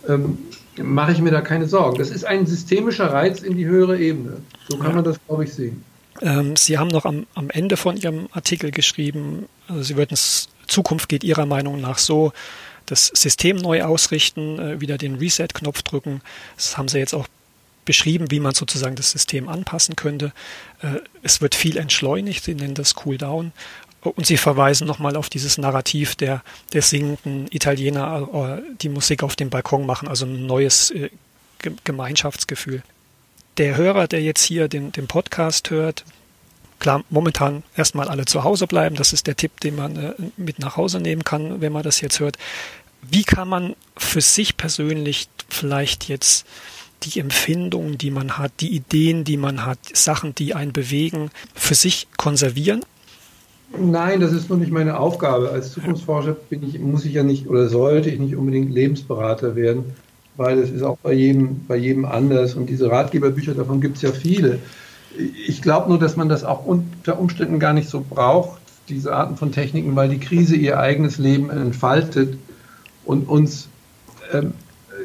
ähm, 0.07 0.37
mache 0.81 1.11
ich 1.11 1.19
mir 1.19 1.31
da 1.31 1.41
keine 1.41 1.67
Sorgen. 1.67 1.97
Das 1.97 2.09
ist 2.09 2.25
ein 2.25 2.45
systemischer 2.45 3.11
Reiz 3.11 3.41
in 3.41 3.57
die 3.57 3.65
höhere 3.65 3.97
Ebene. 3.97 4.37
So 4.69 4.77
kann 4.77 4.89
ja. 4.89 4.95
man 4.95 5.03
das, 5.03 5.17
glaube 5.27 5.43
ich, 5.45 5.53
sehen. 5.53 5.83
Ähm, 6.21 6.55
Sie 6.55 6.77
haben 6.77 6.89
noch 6.89 7.05
am, 7.05 7.25
am, 7.33 7.49
Ende 7.49 7.77
von 7.77 7.97
Ihrem 7.97 8.27
Artikel 8.31 8.71
geschrieben, 8.71 9.47
also 9.67 9.81
Sie 9.81 9.97
würden 9.97 10.13
es, 10.13 10.49
Zukunft 10.67 11.09
geht 11.09 11.23
Ihrer 11.23 11.45
Meinung 11.45 11.81
nach 11.81 11.97
so, 11.97 12.31
das 12.85 13.07
System 13.07 13.57
neu 13.57 13.83
ausrichten, 13.83 14.59
äh, 14.59 14.81
wieder 14.81 14.97
den 14.97 15.15
Reset-Knopf 15.15 15.81
drücken. 15.81 16.21
Das 16.55 16.77
haben 16.77 16.87
Sie 16.87 16.99
jetzt 16.99 17.13
auch 17.13 17.27
beschrieben, 17.85 18.31
wie 18.31 18.39
man 18.39 18.53
sozusagen 18.53 18.95
das 18.95 19.11
System 19.11 19.49
anpassen 19.49 19.95
könnte. 19.95 20.31
Äh, 20.81 20.99
es 21.21 21.41
wird 21.41 21.55
viel 21.55 21.77
entschleunigt, 21.77 22.43
sie 22.43 22.55
nennen 22.55 22.75
das 22.75 22.95
Cool 23.05 23.17
Down. 23.17 23.51
Und 24.01 24.25
sie 24.25 24.37
verweisen 24.37 24.85
nochmal 24.85 25.15
auf 25.15 25.29
dieses 25.29 25.57
Narrativ 25.57 26.15
der, 26.15 26.43
der 26.73 26.81
singenden 26.81 27.47
Italiener, 27.51 28.61
äh, 28.67 28.75
die 28.81 28.89
Musik 28.89 29.23
auf 29.23 29.35
dem 29.35 29.49
Balkon 29.49 29.85
machen, 29.85 30.07
also 30.07 30.25
ein 30.25 30.45
neues 30.45 30.91
äh, 30.91 31.09
Gemeinschaftsgefühl. 31.85 32.83
Der 33.57 33.77
Hörer, 33.77 34.07
der 34.07 34.21
jetzt 34.21 34.43
hier 34.43 34.67
den, 34.67 34.91
den 34.91 35.07
Podcast 35.07 35.69
hört, 35.69 36.03
klar, 36.79 37.03
momentan 37.09 37.63
erstmal 37.77 38.09
alle 38.09 38.25
zu 38.25 38.43
Hause 38.43 38.67
bleiben. 38.67 38.95
Das 38.95 39.13
ist 39.13 39.27
der 39.27 39.37
Tipp, 39.37 39.61
den 39.61 39.75
man 39.77 40.15
mit 40.35 40.59
nach 40.59 40.75
Hause 40.75 40.99
nehmen 40.99 41.23
kann, 41.23 41.61
wenn 41.61 41.71
man 41.71 41.83
das 41.83 42.01
jetzt 42.01 42.19
hört. 42.19 42.37
Wie 43.01 43.23
kann 43.23 43.47
man 43.47 43.75
für 43.95 44.21
sich 44.21 44.57
persönlich 44.57 45.29
vielleicht 45.49 46.07
jetzt 46.09 46.45
die 47.05 47.19
Empfindungen, 47.19 47.97
die 47.97 48.11
man 48.11 48.37
hat, 48.37 48.51
die 48.59 48.75
Ideen, 48.75 49.23
die 49.23 49.37
man 49.37 49.65
hat, 49.65 49.79
Sachen, 49.93 50.35
die 50.35 50.55
einen 50.55 50.73
bewegen, 50.73 51.29
für 51.53 51.75
sich 51.75 52.07
konservieren? 52.17 52.81
Nein, 53.77 54.19
das 54.19 54.31
ist 54.31 54.49
nur 54.49 54.59
nicht 54.59 54.71
meine 54.71 54.99
Aufgabe. 54.99 55.49
Als 55.49 55.71
Zukunftsforscher 55.71 56.35
ich, 56.51 56.79
muss 56.79 57.05
ich 57.05 57.13
ja 57.13 57.23
nicht 57.23 57.47
oder 57.47 57.69
sollte 57.69 58.09
ich 58.09 58.19
nicht 58.19 58.35
unbedingt 58.35 58.71
Lebensberater 58.71 59.55
werden, 59.55 59.83
weil 60.37 60.59
es 60.59 60.69
ist 60.69 60.83
auch 60.83 60.97
bei 60.97 61.13
jedem, 61.13 61.65
bei 61.67 61.75
jedem 61.75 62.05
anders. 62.05 62.53
Und 62.53 62.67
diese 62.67 62.91
Ratgeberbücher, 62.91 63.55
davon 63.55 63.81
gibt 63.81 63.95
es 63.97 64.03
ja 64.03 64.11
viele. 64.11 64.59
Ich 65.47 65.61
glaube 65.61 65.89
nur, 65.89 65.99
dass 65.99 66.15
man 66.15 66.29
das 66.29 66.43
auch 66.43 66.65
unter 66.65 67.19
Umständen 67.19 67.59
gar 67.59 67.73
nicht 67.73 67.89
so 67.89 68.03
braucht, 68.07 68.59
diese 68.89 69.13
Arten 69.15 69.37
von 69.37 69.51
Techniken, 69.51 69.95
weil 69.95 70.09
die 70.09 70.19
Krise 70.19 70.55
ihr 70.55 70.79
eigenes 70.79 71.17
Leben 71.17 71.49
entfaltet 71.49 72.37
und 73.05 73.27
uns 73.27 73.69
ähm, 74.33 74.53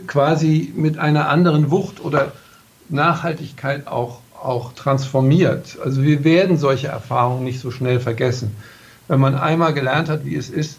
quasi 0.08 0.72
mit 0.74 0.98
einer 0.98 1.28
anderen 1.28 1.70
Wucht 1.70 2.04
oder 2.04 2.32
Nachhaltigkeit 2.88 3.86
auch, 3.86 4.20
auch 4.42 4.72
transformiert. 4.72 5.78
Also 5.84 6.02
wir 6.02 6.24
werden 6.24 6.56
solche 6.56 6.88
Erfahrungen 6.88 7.44
nicht 7.44 7.60
so 7.60 7.70
schnell 7.70 8.00
vergessen. 8.00 8.56
Wenn 9.06 9.20
man 9.20 9.34
einmal 9.36 9.74
gelernt 9.74 10.08
hat, 10.08 10.24
wie 10.24 10.34
es 10.34 10.50
ist, 10.50 10.78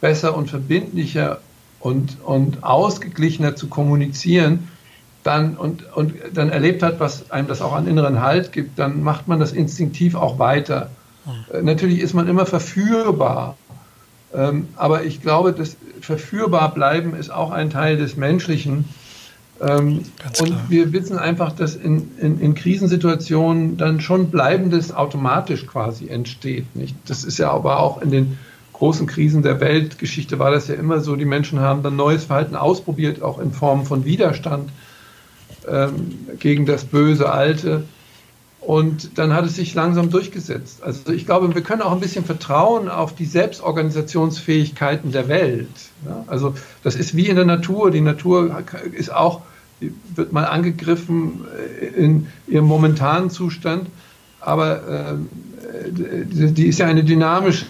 besser 0.00 0.36
und 0.36 0.50
verbindlicher 0.50 1.40
und, 1.80 2.18
und 2.24 2.64
ausgeglichener 2.64 3.56
zu 3.56 3.68
kommunizieren, 3.68 4.68
dann 5.22 5.56
und, 5.56 5.84
und 5.94 6.14
dann 6.34 6.50
erlebt 6.50 6.82
hat, 6.82 7.00
was 7.00 7.30
einem 7.30 7.48
das 7.48 7.62
auch 7.62 7.72
an 7.72 7.86
inneren 7.86 8.20
Halt 8.20 8.52
gibt, 8.52 8.78
dann 8.78 9.02
macht 9.02 9.28
man 9.28 9.40
das 9.40 9.52
instinktiv 9.52 10.14
auch 10.14 10.38
weiter. 10.38 10.90
Mhm. 11.24 11.64
Natürlich 11.64 12.00
ist 12.00 12.12
man 12.12 12.28
immer 12.28 12.44
verführbar 12.44 13.56
aber 14.76 15.04
ich 15.04 15.22
glaube, 15.22 15.52
das 15.52 15.76
verführbar 16.00 16.74
bleiben 16.74 17.14
ist 17.14 17.30
auch 17.30 17.50
ein 17.50 17.70
Teil 17.70 17.96
des 17.96 18.16
Menschlichen. 18.16 18.84
Ähm, 19.60 20.02
und 20.40 20.68
wir 20.68 20.92
wissen 20.92 21.16
einfach, 21.16 21.52
dass 21.52 21.76
in, 21.76 22.10
in, 22.18 22.40
in, 22.40 22.54
Krisensituationen 22.54 23.76
dann 23.76 24.00
schon 24.00 24.30
Bleibendes 24.30 24.92
automatisch 24.92 25.66
quasi 25.66 26.08
entsteht. 26.08 26.74
Nicht? 26.74 26.96
Das 27.06 27.22
ist 27.22 27.38
ja 27.38 27.50
aber 27.52 27.78
auch 27.78 28.02
in 28.02 28.10
den 28.10 28.38
großen 28.72 29.06
Krisen 29.06 29.42
der 29.42 29.60
Weltgeschichte 29.60 30.38
war 30.40 30.50
das 30.50 30.66
ja 30.68 30.74
immer 30.74 31.00
so. 31.00 31.14
Die 31.14 31.24
Menschen 31.24 31.60
haben 31.60 31.82
dann 31.82 31.94
neues 31.94 32.24
Verhalten 32.24 32.56
ausprobiert, 32.56 33.22
auch 33.22 33.38
in 33.38 33.52
Form 33.52 33.86
von 33.86 34.04
Widerstand 34.04 34.70
ähm, 35.68 36.18
gegen 36.40 36.66
das 36.66 36.84
böse 36.84 37.30
Alte. 37.30 37.84
Und 38.66 39.18
dann 39.18 39.34
hat 39.34 39.44
es 39.44 39.56
sich 39.56 39.74
langsam 39.74 40.10
durchgesetzt. 40.10 40.82
Also 40.82 41.12
ich 41.12 41.26
glaube, 41.26 41.54
wir 41.54 41.60
können 41.62 41.82
auch 41.82 41.92
ein 41.92 42.00
bisschen 42.00 42.24
vertrauen 42.24 42.88
auf 42.88 43.14
die 43.14 43.26
Selbstorganisationsfähigkeiten 43.26 45.12
der 45.12 45.28
Welt. 45.28 45.68
Ja, 46.06 46.24
also 46.28 46.54
das 46.82 46.94
ist 46.94 47.14
wie 47.14 47.28
in 47.28 47.36
der 47.36 47.44
Natur. 47.44 47.90
Die 47.90 48.00
Natur 48.00 48.62
ist 48.92 49.12
auch, 49.12 49.42
wird 50.14 50.32
mal 50.32 50.46
angegriffen 50.46 51.44
in 51.94 52.26
ihrem 52.46 52.64
momentanen 52.64 53.28
Zustand, 53.28 53.88
aber 54.40 54.88
äh, 54.88 55.90
die 55.92 56.66
ist 56.66 56.78
ja 56.78 56.86
eine 56.86 57.04
dynamische, 57.04 57.66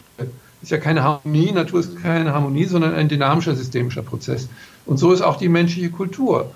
ist 0.62 0.70
ja 0.70 0.78
keine 0.78 1.02
Harmonie. 1.02 1.50
Natur 1.50 1.80
ist 1.80 2.00
keine 2.02 2.33
Harmonie, 2.33 2.66
sondern 2.66 2.94
ein 2.94 3.09
dynamischer 3.09 3.57
systemischer 3.57 4.02
Prozess. 4.02 4.48
Und 4.87 4.98
so 4.98 5.12
ist 5.12 5.22
auch 5.22 5.38
die 5.38 5.48
menschliche 5.48 5.90
Kultur. 5.90 6.52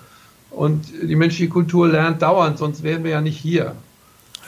Und 0.49 0.85
die 1.03 1.15
menschliche 1.17 1.49
Kultur 1.49 1.89
lernt 1.89 2.21
dauernd, 2.21 2.57
sonst 2.57 2.83
wären 2.83 3.03
wir 3.03 3.11
ja 3.11 3.21
nicht 3.21 3.37
hier. 3.37 3.75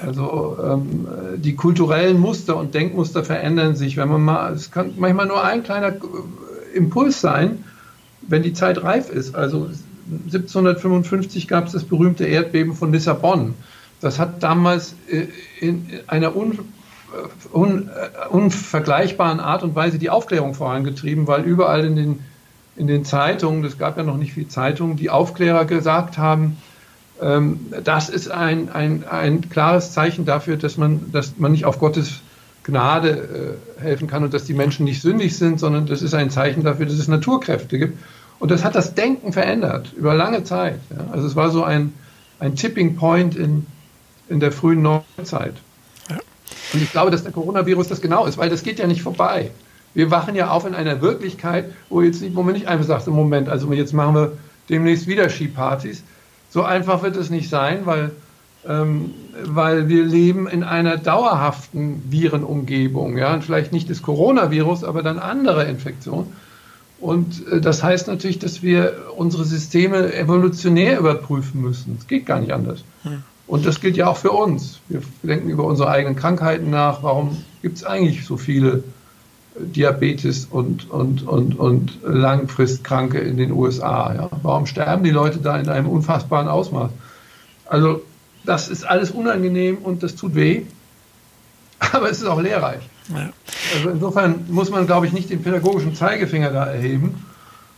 Also 0.05 0.57
ähm, 0.63 1.07
die 1.37 1.55
kulturellen 1.55 2.19
Muster 2.19 2.57
und 2.57 2.73
Denkmuster 2.73 3.23
verändern 3.23 3.75
sich. 3.75 3.97
Wenn 3.97 4.09
man 4.09 4.21
mal, 4.21 4.53
es 4.53 4.71
kann 4.71 4.93
manchmal 4.97 5.27
nur 5.27 5.43
ein 5.43 5.63
kleiner 5.63 5.93
Impuls 6.73 7.21
sein, 7.21 7.63
wenn 8.21 8.43
die 8.43 8.53
Zeit 8.53 8.83
reif 8.83 9.09
ist. 9.09 9.35
Also 9.35 9.69
1755 10.25 11.47
gab 11.47 11.67
es 11.67 11.73
das 11.73 11.83
berühmte 11.83 12.25
Erdbeben 12.25 12.73
von 12.73 12.91
Lissabon. 12.91 13.53
Das 14.01 14.17
hat 14.19 14.41
damals 14.41 14.95
äh, 15.09 15.27
in 15.59 15.87
einer 16.07 16.35
un, 16.35 16.59
un, 17.53 17.89
äh, 17.89 18.27
unvergleichbaren 18.29 19.39
Art 19.39 19.63
und 19.63 19.75
Weise 19.75 19.99
die 19.99 20.09
Aufklärung 20.09 20.55
vorangetrieben, 20.55 21.27
weil 21.27 21.43
überall 21.43 21.85
in 21.85 21.95
den, 21.95 22.19
in 22.75 22.87
den 22.87 23.05
Zeitungen, 23.05 23.63
es 23.63 23.77
gab 23.77 23.97
ja 23.97 24.03
noch 24.03 24.17
nicht 24.17 24.33
viel 24.33 24.47
Zeitungen, 24.47 24.97
die 24.97 25.09
Aufklärer 25.09 25.65
gesagt 25.65 26.17
haben, 26.17 26.57
das 27.83 28.09
ist 28.09 28.31
ein, 28.31 28.69
ein, 28.69 29.03
ein 29.07 29.49
klares 29.49 29.91
Zeichen 29.91 30.25
dafür, 30.25 30.57
dass 30.57 30.77
man, 30.77 31.11
dass 31.11 31.37
man 31.37 31.51
nicht 31.51 31.65
auf 31.65 31.77
Gottes 31.77 32.21
Gnade 32.63 33.57
äh, 33.79 33.81
helfen 33.81 34.07
kann 34.07 34.23
und 34.23 34.33
dass 34.33 34.45
die 34.45 34.53
Menschen 34.53 34.85
nicht 34.85 35.01
sündig 35.01 35.37
sind, 35.37 35.59
sondern 35.59 35.85
das 35.85 36.01
ist 36.01 36.13
ein 36.13 36.29
Zeichen 36.29 36.63
dafür, 36.63 36.85
dass 36.85 36.95
es 36.95 37.07
Naturkräfte 37.07 37.77
gibt. 37.77 37.97
Und 38.39 38.49
das 38.49 38.63
hat 38.63 38.73
das 38.73 38.95
Denken 38.95 39.33
verändert 39.33 39.93
über 39.95 40.15
lange 40.15 40.43
Zeit. 40.43 40.79
Also 41.11 41.27
es 41.27 41.35
war 41.35 41.51
so 41.51 41.63
ein, 41.63 41.93
ein 42.39 42.55
Tipping 42.55 42.95
Point 42.95 43.35
in, 43.35 43.67
in 44.29 44.39
der 44.39 44.51
frühen 44.51 44.81
Neuzeit. 44.81 45.53
Und 46.73 46.81
ich 46.81 46.91
glaube, 46.91 47.11
dass 47.11 47.23
der 47.23 47.31
Coronavirus 47.31 47.87
das 47.87 48.01
genau 48.01 48.25
ist, 48.25 48.37
weil 48.37 48.49
das 48.49 48.63
geht 48.63 48.79
ja 48.79 48.87
nicht 48.87 49.03
vorbei. 49.03 49.51
Wir 49.93 50.09
wachen 50.09 50.35
ja 50.35 50.49
auf 50.49 50.65
in 50.65 50.73
einer 50.73 51.01
Wirklichkeit, 51.01 51.71
wo, 51.89 52.01
jetzt 52.01 52.21
nicht, 52.21 52.35
wo 52.35 52.41
man 52.43 52.53
nicht 52.53 52.67
einfach 52.67 52.85
sagt, 52.85 53.07
im 53.07 53.13
Moment, 53.13 53.49
also 53.49 53.71
jetzt 53.73 53.93
machen 53.93 54.15
wir 54.15 54.31
demnächst 54.69 55.05
wieder 55.05 55.29
Skipartys. 55.29 56.03
So 56.51 56.63
einfach 56.63 57.01
wird 57.01 57.15
es 57.15 57.29
nicht 57.29 57.49
sein, 57.49 57.85
weil 57.85 58.11
ähm, 58.67 59.13
weil 59.43 59.89
wir 59.89 60.05
leben 60.05 60.47
in 60.47 60.63
einer 60.63 60.97
dauerhaften 60.97 62.03
Virenumgebung. 62.11 63.17
Ja? 63.17 63.33
Und 63.33 63.43
vielleicht 63.43 63.71
nicht 63.71 63.89
das 63.89 64.01
Coronavirus, 64.01 64.83
aber 64.83 65.01
dann 65.01 65.17
andere 65.17 65.65
Infektionen. 65.65 66.33
Und 66.99 67.47
äh, 67.47 67.59
das 67.59 67.81
heißt 67.81 68.07
natürlich, 68.07 68.39
dass 68.39 68.61
wir 68.61 68.93
unsere 69.15 69.45
Systeme 69.45 70.13
evolutionär 70.13 70.99
überprüfen 70.99 71.61
müssen. 71.61 71.97
Es 71.99 72.07
geht 72.07 72.25
gar 72.27 72.39
nicht 72.39 72.53
anders. 72.53 72.83
Hm. 73.03 73.23
Und 73.47 73.65
das 73.65 73.81
gilt 73.81 73.97
ja 73.97 74.07
auch 74.07 74.17
für 74.17 74.31
uns. 74.31 74.79
Wir 74.87 75.01
denken 75.23 75.49
über 75.49 75.65
unsere 75.65 75.89
eigenen 75.89 76.15
Krankheiten 76.15 76.69
nach. 76.69 77.01
Warum 77.03 77.43
gibt 77.61 77.77
es 77.77 77.83
eigentlich 77.83 78.25
so 78.25 78.37
viele 78.37 78.83
Diabetes 79.55 80.45
und, 80.45 80.89
und, 80.89 81.27
und, 81.27 81.59
und 81.59 81.99
Langfristkranke 82.03 83.19
in 83.19 83.37
den 83.37 83.51
USA? 83.51 84.13
Ja? 84.13 84.29
Warum 84.43 84.65
sterben 84.65 85.03
die 85.03 85.11
Leute 85.11 85.39
da 85.39 85.57
in 85.57 85.69
einem 85.69 85.87
unfassbaren 85.87 86.47
Ausmaß? 86.47 86.91
Also 87.65 88.01
das 88.43 88.69
ist 88.69 88.83
alles 88.83 89.11
unangenehm 89.11 89.77
und 89.77 90.03
das 90.03 90.15
tut 90.15 90.35
weh, 90.35 90.63
aber 91.79 92.09
es 92.09 92.19
ist 92.19 92.27
auch 92.27 92.41
lehrreich. 92.41 92.81
Ja. 93.09 93.29
Also 93.75 93.89
insofern 93.89 94.45
muss 94.49 94.69
man, 94.69 94.85
glaube 94.85 95.07
ich, 95.07 95.13
nicht 95.13 95.29
den 95.29 95.43
pädagogischen 95.43 95.95
Zeigefinger 95.95 96.51
da 96.51 96.65
erheben, 96.65 97.25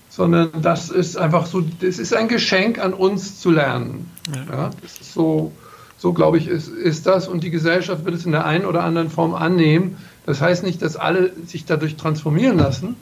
sondern 0.10 0.50
das 0.62 0.90
ist 0.90 1.18
einfach 1.18 1.48
so, 1.48 1.62
das 1.62 1.98
ist 1.98 2.14
ein 2.14 2.28
Geschenk 2.28 2.80
an 2.80 2.94
uns 2.94 3.40
zu 3.40 3.52
lernen. 3.52 4.12
Ja. 4.34 4.56
ja 4.56 4.70
das 4.82 5.00
ist 5.00 5.14
so, 5.14 5.52
so 5.98 6.14
glaube 6.14 6.38
ich, 6.38 6.48
ist, 6.48 6.68
ist 6.68 7.08
das 7.08 7.28
und 7.28 7.44
die 7.44 7.50
Gesellschaft 7.50 8.06
wird 8.06 8.16
es 8.16 8.26
in 8.26 8.32
der 8.32 8.46
einen 8.46 8.66
oder 8.66 8.84
anderen 8.84 9.10
Form 9.10 9.34
annehmen. 9.34 9.98
Das 10.26 10.42
heißt 10.42 10.64
nicht, 10.64 10.82
dass 10.82 10.96
alle 10.96 11.34
sich 11.46 11.66
dadurch 11.66 11.96
transformieren 11.96 12.58
lassen, 12.58 12.96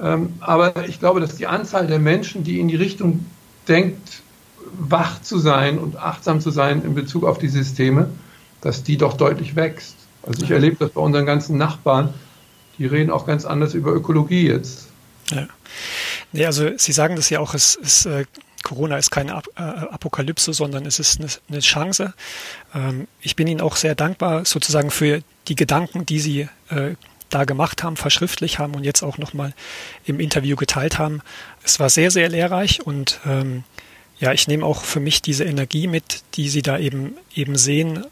ähm, 0.00 0.34
aber 0.40 0.88
ich 0.88 1.00
glaube, 1.00 1.20
dass 1.20 1.36
die 1.36 1.46
Anzahl 1.46 1.86
der 1.86 1.98
Menschen, 1.98 2.44
die 2.44 2.60
in 2.60 2.68
die 2.68 2.76
Richtung 2.76 3.24
denkt, 3.66 4.22
wach 4.78 5.22
zu 5.22 5.38
sein 5.38 5.78
und 5.78 5.96
achtsam 5.96 6.40
zu 6.40 6.50
sein 6.50 6.82
in 6.84 6.94
Bezug 6.94 7.24
auf 7.24 7.38
die 7.38 7.48
Systeme, 7.48 8.08
dass 8.60 8.82
die 8.82 8.96
doch 8.96 9.14
deutlich 9.14 9.56
wächst. 9.56 9.96
Also 10.22 10.42
ich 10.44 10.50
erlebe 10.50 10.76
das 10.78 10.90
bei 10.90 11.00
unseren 11.00 11.24
ganzen 11.24 11.56
Nachbarn, 11.56 12.12
die 12.78 12.86
reden 12.86 13.10
auch 13.10 13.26
ganz 13.26 13.44
anders 13.44 13.74
über 13.74 13.92
Ökologie 13.92 14.48
jetzt. 14.48 14.88
Ja. 15.30 15.46
Nee, 16.32 16.46
also 16.46 16.70
Sie 16.76 16.92
sagen 16.92 17.16
das 17.16 17.30
ja 17.30 17.40
auch, 17.40 17.54
es 17.54 17.76
ist, 17.76 18.06
äh, 18.06 18.24
Corona 18.66 18.98
ist 18.98 19.12
keine 19.12 19.40
äh, 19.54 19.60
Apokalypse, 19.60 20.52
sondern 20.52 20.86
es 20.86 20.98
ist 20.98 21.20
eine, 21.20 21.28
eine 21.48 21.60
Chance. 21.60 22.14
Ähm, 22.74 23.06
ich 23.20 23.36
bin 23.36 23.46
Ihnen 23.46 23.60
auch 23.60 23.76
sehr 23.76 23.94
dankbar 23.94 24.44
sozusagen 24.44 24.90
für 24.90 25.22
die 25.46 25.54
Gedanken, 25.54 26.04
die 26.04 26.18
Sie 26.18 26.48
äh, 26.70 26.96
da 27.30 27.44
gemacht 27.44 27.84
haben, 27.84 27.96
verschriftlich 27.96 28.58
haben 28.58 28.74
und 28.74 28.82
jetzt 28.82 29.04
auch 29.04 29.18
nochmal 29.18 29.54
im 30.04 30.18
Interview 30.18 30.56
geteilt 30.56 30.98
haben. 30.98 31.22
Es 31.62 31.78
war 31.78 31.90
sehr, 31.90 32.10
sehr 32.10 32.28
lehrreich 32.28 32.84
und 32.84 33.20
ähm, 33.24 33.62
ja, 34.18 34.32
ich 34.32 34.48
nehme 34.48 34.66
auch 34.66 34.82
für 34.82 34.98
mich 34.98 35.22
diese 35.22 35.44
Energie 35.44 35.86
mit, 35.86 36.24
die 36.34 36.48
Sie 36.48 36.62
da 36.62 36.76
eben, 36.76 37.16
eben 37.36 37.56
sehen, 37.56 38.04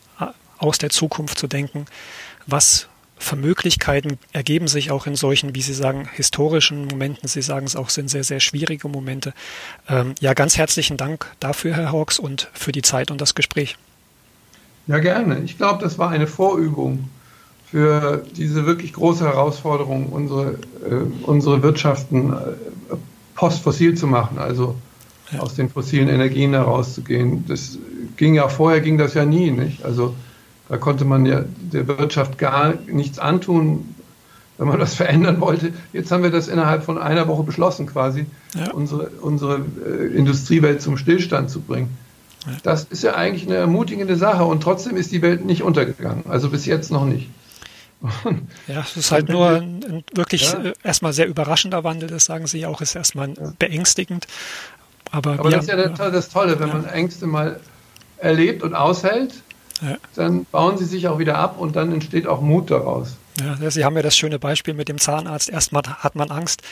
aus 0.59 0.79
der 0.79 0.91
Zukunft 0.91 1.37
zu 1.37 1.49
denken. 1.49 1.87
Was 2.47 2.87
für 3.17 3.37
Möglichkeiten 3.37 4.19
ergeben 4.33 4.69
sich 4.69 4.91
auch 4.91 5.07
in 5.07 5.17
solchen, 5.17 5.55
wie 5.55 5.63
Sie 5.63 5.75
sagen, 5.75 6.09
historischen 6.13 6.87
Momenten. 6.87 7.29
Sie 7.29 7.43
sagen 7.43 7.67
es 7.67 7.77
auch, 7.77 7.89
sind 7.89 8.09
sehr, 8.09 8.25
sehr 8.25 8.41
schwierige 8.41 8.89
Momente. 8.89 9.33
Ähm, 9.89 10.15
ja, 10.21 10.35
ganz 10.35 10.57
herzlichen 10.57 10.97
Dank 10.97 11.27
dafür, 11.41 11.75
Herr 11.75 11.93
Hawks, 11.93 12.19
und 12.19 12.51
für 12.53 12.73
die 12.73 12.83
Zeit 12.83 13.11
und 13.11 13.21
das 13.21 13.35
Gespräch. 13.35 13.77
Ja, 14.87 14.99
gerne. 14.99 15.41
Ich 15.45 15.57
glaube, 15.57 15.83
das 15.83 15.99
war 15.99 16.11
eine 16.11 16.27
Vorübung 16.27 17.09
für 17.71 18.25
diese 18.37 18.67
wirklich 18.67 18.93
große 18.93 19.25
Herausforderung, 19.25 20.09
unsere, 20.11 20.59
äh, 20.89 20.95
unsere 21.23 21.63
Wirtschaften 21.63 22.33
äh, 22.33 22.37
postfossil 23.35 23.97
zu 23.97 24.07
machen. 24.07 24.39
Also 24.39 24.77
ja. 25.33 25.41
aus 25.41 25.55
den 25.55 25.69
fossilen 25.69 26.09
Energien 26.09 26.53
herauszugehen. 26.53 27.45
Das 27.49 27.79
ging 28.17 28.35
ja 28.35 28.49
vorher 28.49 28.81
ging 28.81 28.99
das 28.99 29.15
ja 29.15 29.25
nie, 29.25 29.51
nicht? 29.51 29.85
Also 29.85 30.15
da 30.69 30.77
konnte 30.77 31.05
man 31.05 31.27
ja 31.27 31.45
der 31.73 31.87
Wirtschaft 31.87 32.39
gar 32.39 32.75
nichts 32.87 33.19
antun, 33.19 33.95
wenn 34.59 34.69
man 34.69 34.79
das 34.79 34.95
verändern 34.97 35.41
wollte. 35.41 35.73
Jetzt 35.93 36.11
haben 36.11 36.23
wir 36.23 36.31
das 36.31 36.49
innerhalb 36.49 36.85
von 36.85 36.99
einer 36.99 37.29
Woche 37.29 37.43
beschlossen, 37.43 37.87
quasi, 37.87 38.27
ja. 38.55 38.71
unsere, 38.73 39.09
unsere 39.21 39.65
äh, 39.87 40.17
Industriewelt 40.17 40.81
zum 40.81 40.97
Stillstand 40.97 41.51
zu 41.51 41.61
bringen. 41.61 41.97
Ja. 42.47 42.53
Das 42.63 42.85
ist 42.85 43.03
ja 43.03 43.15
eigentlich 43.15 43.47
eine 43.47 43.57
ermutigende 43.57 44.17
Sache 44.17 44.45
und 44.45 44.63
trotzdem 44.63 44.97
ist 44.97 45.13
die 45.13 45.23
Welt 45.23 45.45
nicht 45.45 45.63
untergegangen. 45.63 46.25
Also 46.29 46.51
bis 46.51 46.67
jetzt 46.67 46.91
noch 46.91 47.05
nicht. 47.05 47.29
Ja, 48.67 48.81
es 48.81 48.97
ist 48.97 49.13
halt 49.13 49.31
nur 49.31 49.49
ein, 49.49 49.83
ein 49.83 50.05
wirklich 50.15 50.53
ja. 50.53 50.63
Äh, 50.63 50.73
erstmal 50.83 51.13
sehr 51.15 51.27
überraschender 51.27 51.85
Wandel, 51.85 52.09
das 52.09 52.27
sagen 52.27 52.47
Sie 52.47 52.67
auch, 52.67 52.81
ist 52.83 52.95
erstmal 52.95 53.29
beängstigend. 53.59 54.27
Aber, 55.11 55.39
Aber 55.39 55.51
das 55.51 55.65
ist 55.65 55.71
ja 55.71 55.89
das 55.89 56.29
Tolle, 56.29 56.59
wenn 56.61 56.69
man 56.69 56.87
Ängste 56.87 57.27
mal 57.27 57.61
erlebt 58.19 58.63
und 58.63 58.75
aushält, 58.75 59.35
ja. 59.85 59.97
dann 60.15 60.47
bauen 60.47 60.79
sie 60.79 60.85
sich 60.85 61.09
auch 61.09 61.19
wieder 61.19 61.37
ab 61.37 61.57
und 61.59 61.77
dann 61.77 61.93
entsteht 61.93 62.27
auch 62.27 62.41
Mut 62.41 62.71
daraus. 62.71 63.17
Ja, 63.41 63.71
Sie 63.71 63.85
haben 63.85 63.97
ja 63.97 64.03
das 64.03 64.17
schöne 64.17 64.39
Beispiel 64.39 64.75
mit 64.75 64.89
dem 64.89 64.99
Zahnarzt. 64.99 65.51
Erstmal 65.51 65.83
hat 65.83 66.15
man 66.15 66.31
Angst. 66.31 66.63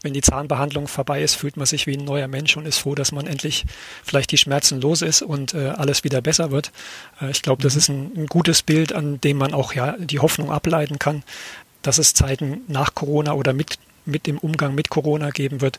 Wenn 0.00 0.14
die 0.14 0.22
Zahnbehandlung 0.22 0.88
vorbei 0.88 1.22
ist, 1.22 1.34
fühlt 1.34 1.58
man 1.58 1.66
sich 1.66 1.86
wie 1.86 1.98
ein 1.98 2.04
neuer 2.04 2.28
Mensch 2.28 2.56
und 2.56 2.64
ist 2.64 2.78
froh, 2.78 2.94
dass 2.94 3.12
man 3.12 3.26
endlich 3.26 3.66
vielleicht 4.02 4.32
die 4.32 4.38
Schmerzen 4.38 4.80
los 4.80 5.02
ist 5.02 5.20
und 5.20 5.52
äh, 5.52 5.68
alles 5.68 6.04
wieder 6.04 6.22
besser 6.22 6.50
wird. 6.50 6.72
Äh, 7.20 7.30
ich 7.30 7.42
glaube, 7.42 7.62
das 7.62 7.74
mhm. 7.74 7.78
ist 7.78 7.88
ein, 7.88 8.12
ein, 8.16 8.26
gutes 8.26 8.62
Bild, 8.62 8.94
an 8.94 9.20
dem 9.20 9.36
man 9.36 9.52
auch 9.52 9.74
ja 9.74 9.96
die 9.98 10.20
Hoffnung 10.20 10.50
ableiten 10.50 10.98
kann, 10.98 11.24
dass 11.82 11.98
es 11.98 12.14
Zeiten 12.14 12.62
nach 12.68 12.94
Corona 12.94 13.34
oder 13.34 13.52
mit, 13.52 13.78
mit 14.06 14.26
dem 14.26 14.38
Umgang 14.38 14.74
mit 14.74 14.88
Corona 14.88 15.28
geben 15.28 15.60
wird, 15.60 15.78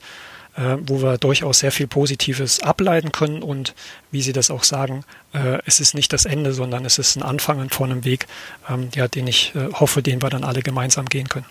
äh, 0.59 0.77
wo 0.85 1.01
wir 1.01 1.17
durchaus 1.17 1.59
sehr 1.59 1.71
viel 1.71 1.87
Positives 1.87 2.61
ableiten 2.61 3.13
können 3.13 3.41
und 3.41 3.73
wie 4.11 4.21
Sie 4.21 4.33
das 4.33 4.51
auch 4.51 4.63
sagen, 4.63 5.05
äh, 5.33 5.59
es 5.65 5.79
ist 5.79 5.95
nicht 5.95 6.11
das 6.11 6.25
Ende, 6.25 6.51
sondern 6.51 6.83
es 6.83 6.99
ist 6.99 7.15
ein 7.15 7.23
Anfang 7.23 7.69
von 7.69 7.91
einem 7.91 8.03
Weg, 8.03 8.27
ähm, 8.69 8.89
ja, 8.93 9.07
den 9.07 9.27
ich 9.27 9.53
äh, 9.55 9.71
hoffe, 9.73 10.03
den 10.03 10.21
wir 10.21 10.29
dann 10.29 10.43
alle 10.43 10.61
gemeinsam 10.61 11.05
gehen 11.05 11.29
können. 11.29 11.45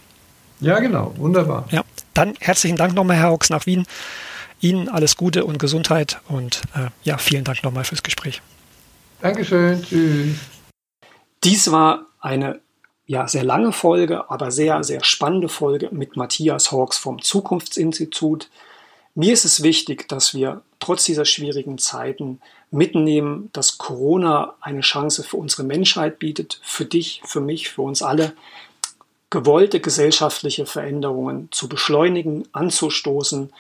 Ja, 0.60 0.78
genau, 0.78 1.14
wunderbar. 1.16 1.66
Ja, 1.70 1.84
dann 2.12 2.34
herzlichen 2.38 2.76
Dank 2.76 2.94
nochmal, 2.94 3.16
Herr 3.16 3.30
Hawks, 3.30 3.48
nach 3.48 3.64
Wien. 3.64 3.86
Ihnen 4.60 4.88
alles 4.88 5.16
Gute 5.16 5.44
und 5.44 5.58
Gesundheit 5.58 6.20
und 6.28 6.62
äh, 6.74 6.88
ja, 7.04 7.16
vielen 7.16 7.44
Dank 7.44 7.62
nochmal 7.62 7.84
fürs 7.84 8.02
Gespräch. 8.02 8.42
Dankeschön, 9.22 9.82
tschüss. 9.82 10.36
Dies 11.44 11.70
war 11.70 12.06
eine 12.20 12.60
ja, 13.06 13.26
sehr 13.26 13.44
lange 13.44 13.72
Folge, 13.72 14.28
aber 14.30 14.50
sehr, 14.50 14.84
sehr 14.84 15.02
spannende 15.02 15.48
Folge 15.48 15.88
mit 15.92 16.16
Matthias 16.16 16.72
Hawks 16.72 16.98
vom 16.98 17.22
Zukunftsinstitut. 17.22 18.50
Mir 19.18 19.32
ist 19.32 19.44
es 19.44 19.64
wichtig, 19.64 20.06
dass 20.06 20.32
wir 20.32 20.62
trotz 20.78 21.02
dieser 21.02 21.24
schwierigen 21.24 21.76
Zeiten 21.76 22.40
mitnehmen, 22.70 23.50
dass 23.52 23.76
Corona 23.76 24.54
eine 24.60 24.82
Chance 24.82 25.24
für 25.24 25.38
unsere 25.38 25.64
Menschheit 25.64 26.20
bietet, 26.20 26.60
für 26.62 26.84
dich, 26.84 27.20
für 27.24 27.40
mich, 27.40 27.68
für 27.68 27.82
uns 27.82 28.00
alle, 28.00 28.34
gewollte 29.28 29.80
gesellschaftliche 29.80 30.66
Veränderungen 30.66 31.48
zu 31.50 31.68
beschleunigen, 31.68 32.46
anzustoßen, 32.52 33.52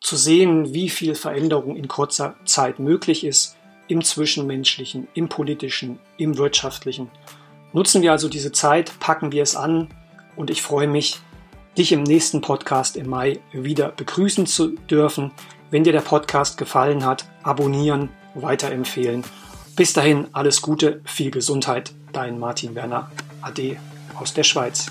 zu 0.00 0.16
sehen, 0.16 0.72
wie 0.72 0.88
viel 0.88 1.16
Veränderung 1.16 1.74
in 1.74 1.88
kurzer 1.88 2.36
Zeit 2.44 2.78
möglich 2.78 3.24
ist 3.24 3.56
im 3.88 4.04
zwischenmenschlichen, 4.04 5.08
im 5.14 5.28
politischen, 5.28 5.98
im 6.16 6.38
wirtschaftlichen. 6.38 7.10
Nutzen 7.72 8.02
wir 8.02 8.12
also 8.12 8.28
diese 8.28 8.52
Zeit, 8.52 9.00
packen 9.00 9.32
wir 9.32 9.42
es 9.42 9.56
an 9.56 9.88
und 10.36 10.48
ich 10.48 10.62
freue 10.62 10.86
mich, 10.86 11.18
dich 11.80 11.92
im 11.92 12.02
nächsten 12.02 12.42
Podcast 12.42 12.94
im 12.98 13.08
Mai 13.08 13.40
wieder 13.52 13.88
begrüßen 13.88 14.44
zu 14.44 14.76
dürfen. 14.90 15.30
Wenn 15.70 15.82
dir 15.82 15.94
der 15.94 16.02
Podcast 16.02 16.58
gefallen 16.58 17.06
hat, 17.06 17.24
abonnieren, 17.42 18.10
weiterempfehlen. 18.34 19.24
Bis 19.76 19.94
dahin 19.94 20.26
alles 20.32 20.60
Gute, 20.60 21.00
viel 21.06 21.30
Gesundheit. 21.30 21.94
Dein 22.12 22.38
Martin 22.38 22.74
Werner, 22.74 23.10
AD 23.40 23.78
aus 24.14 24.34
der 24.34 24.42
Schweiz. 24.42 24.90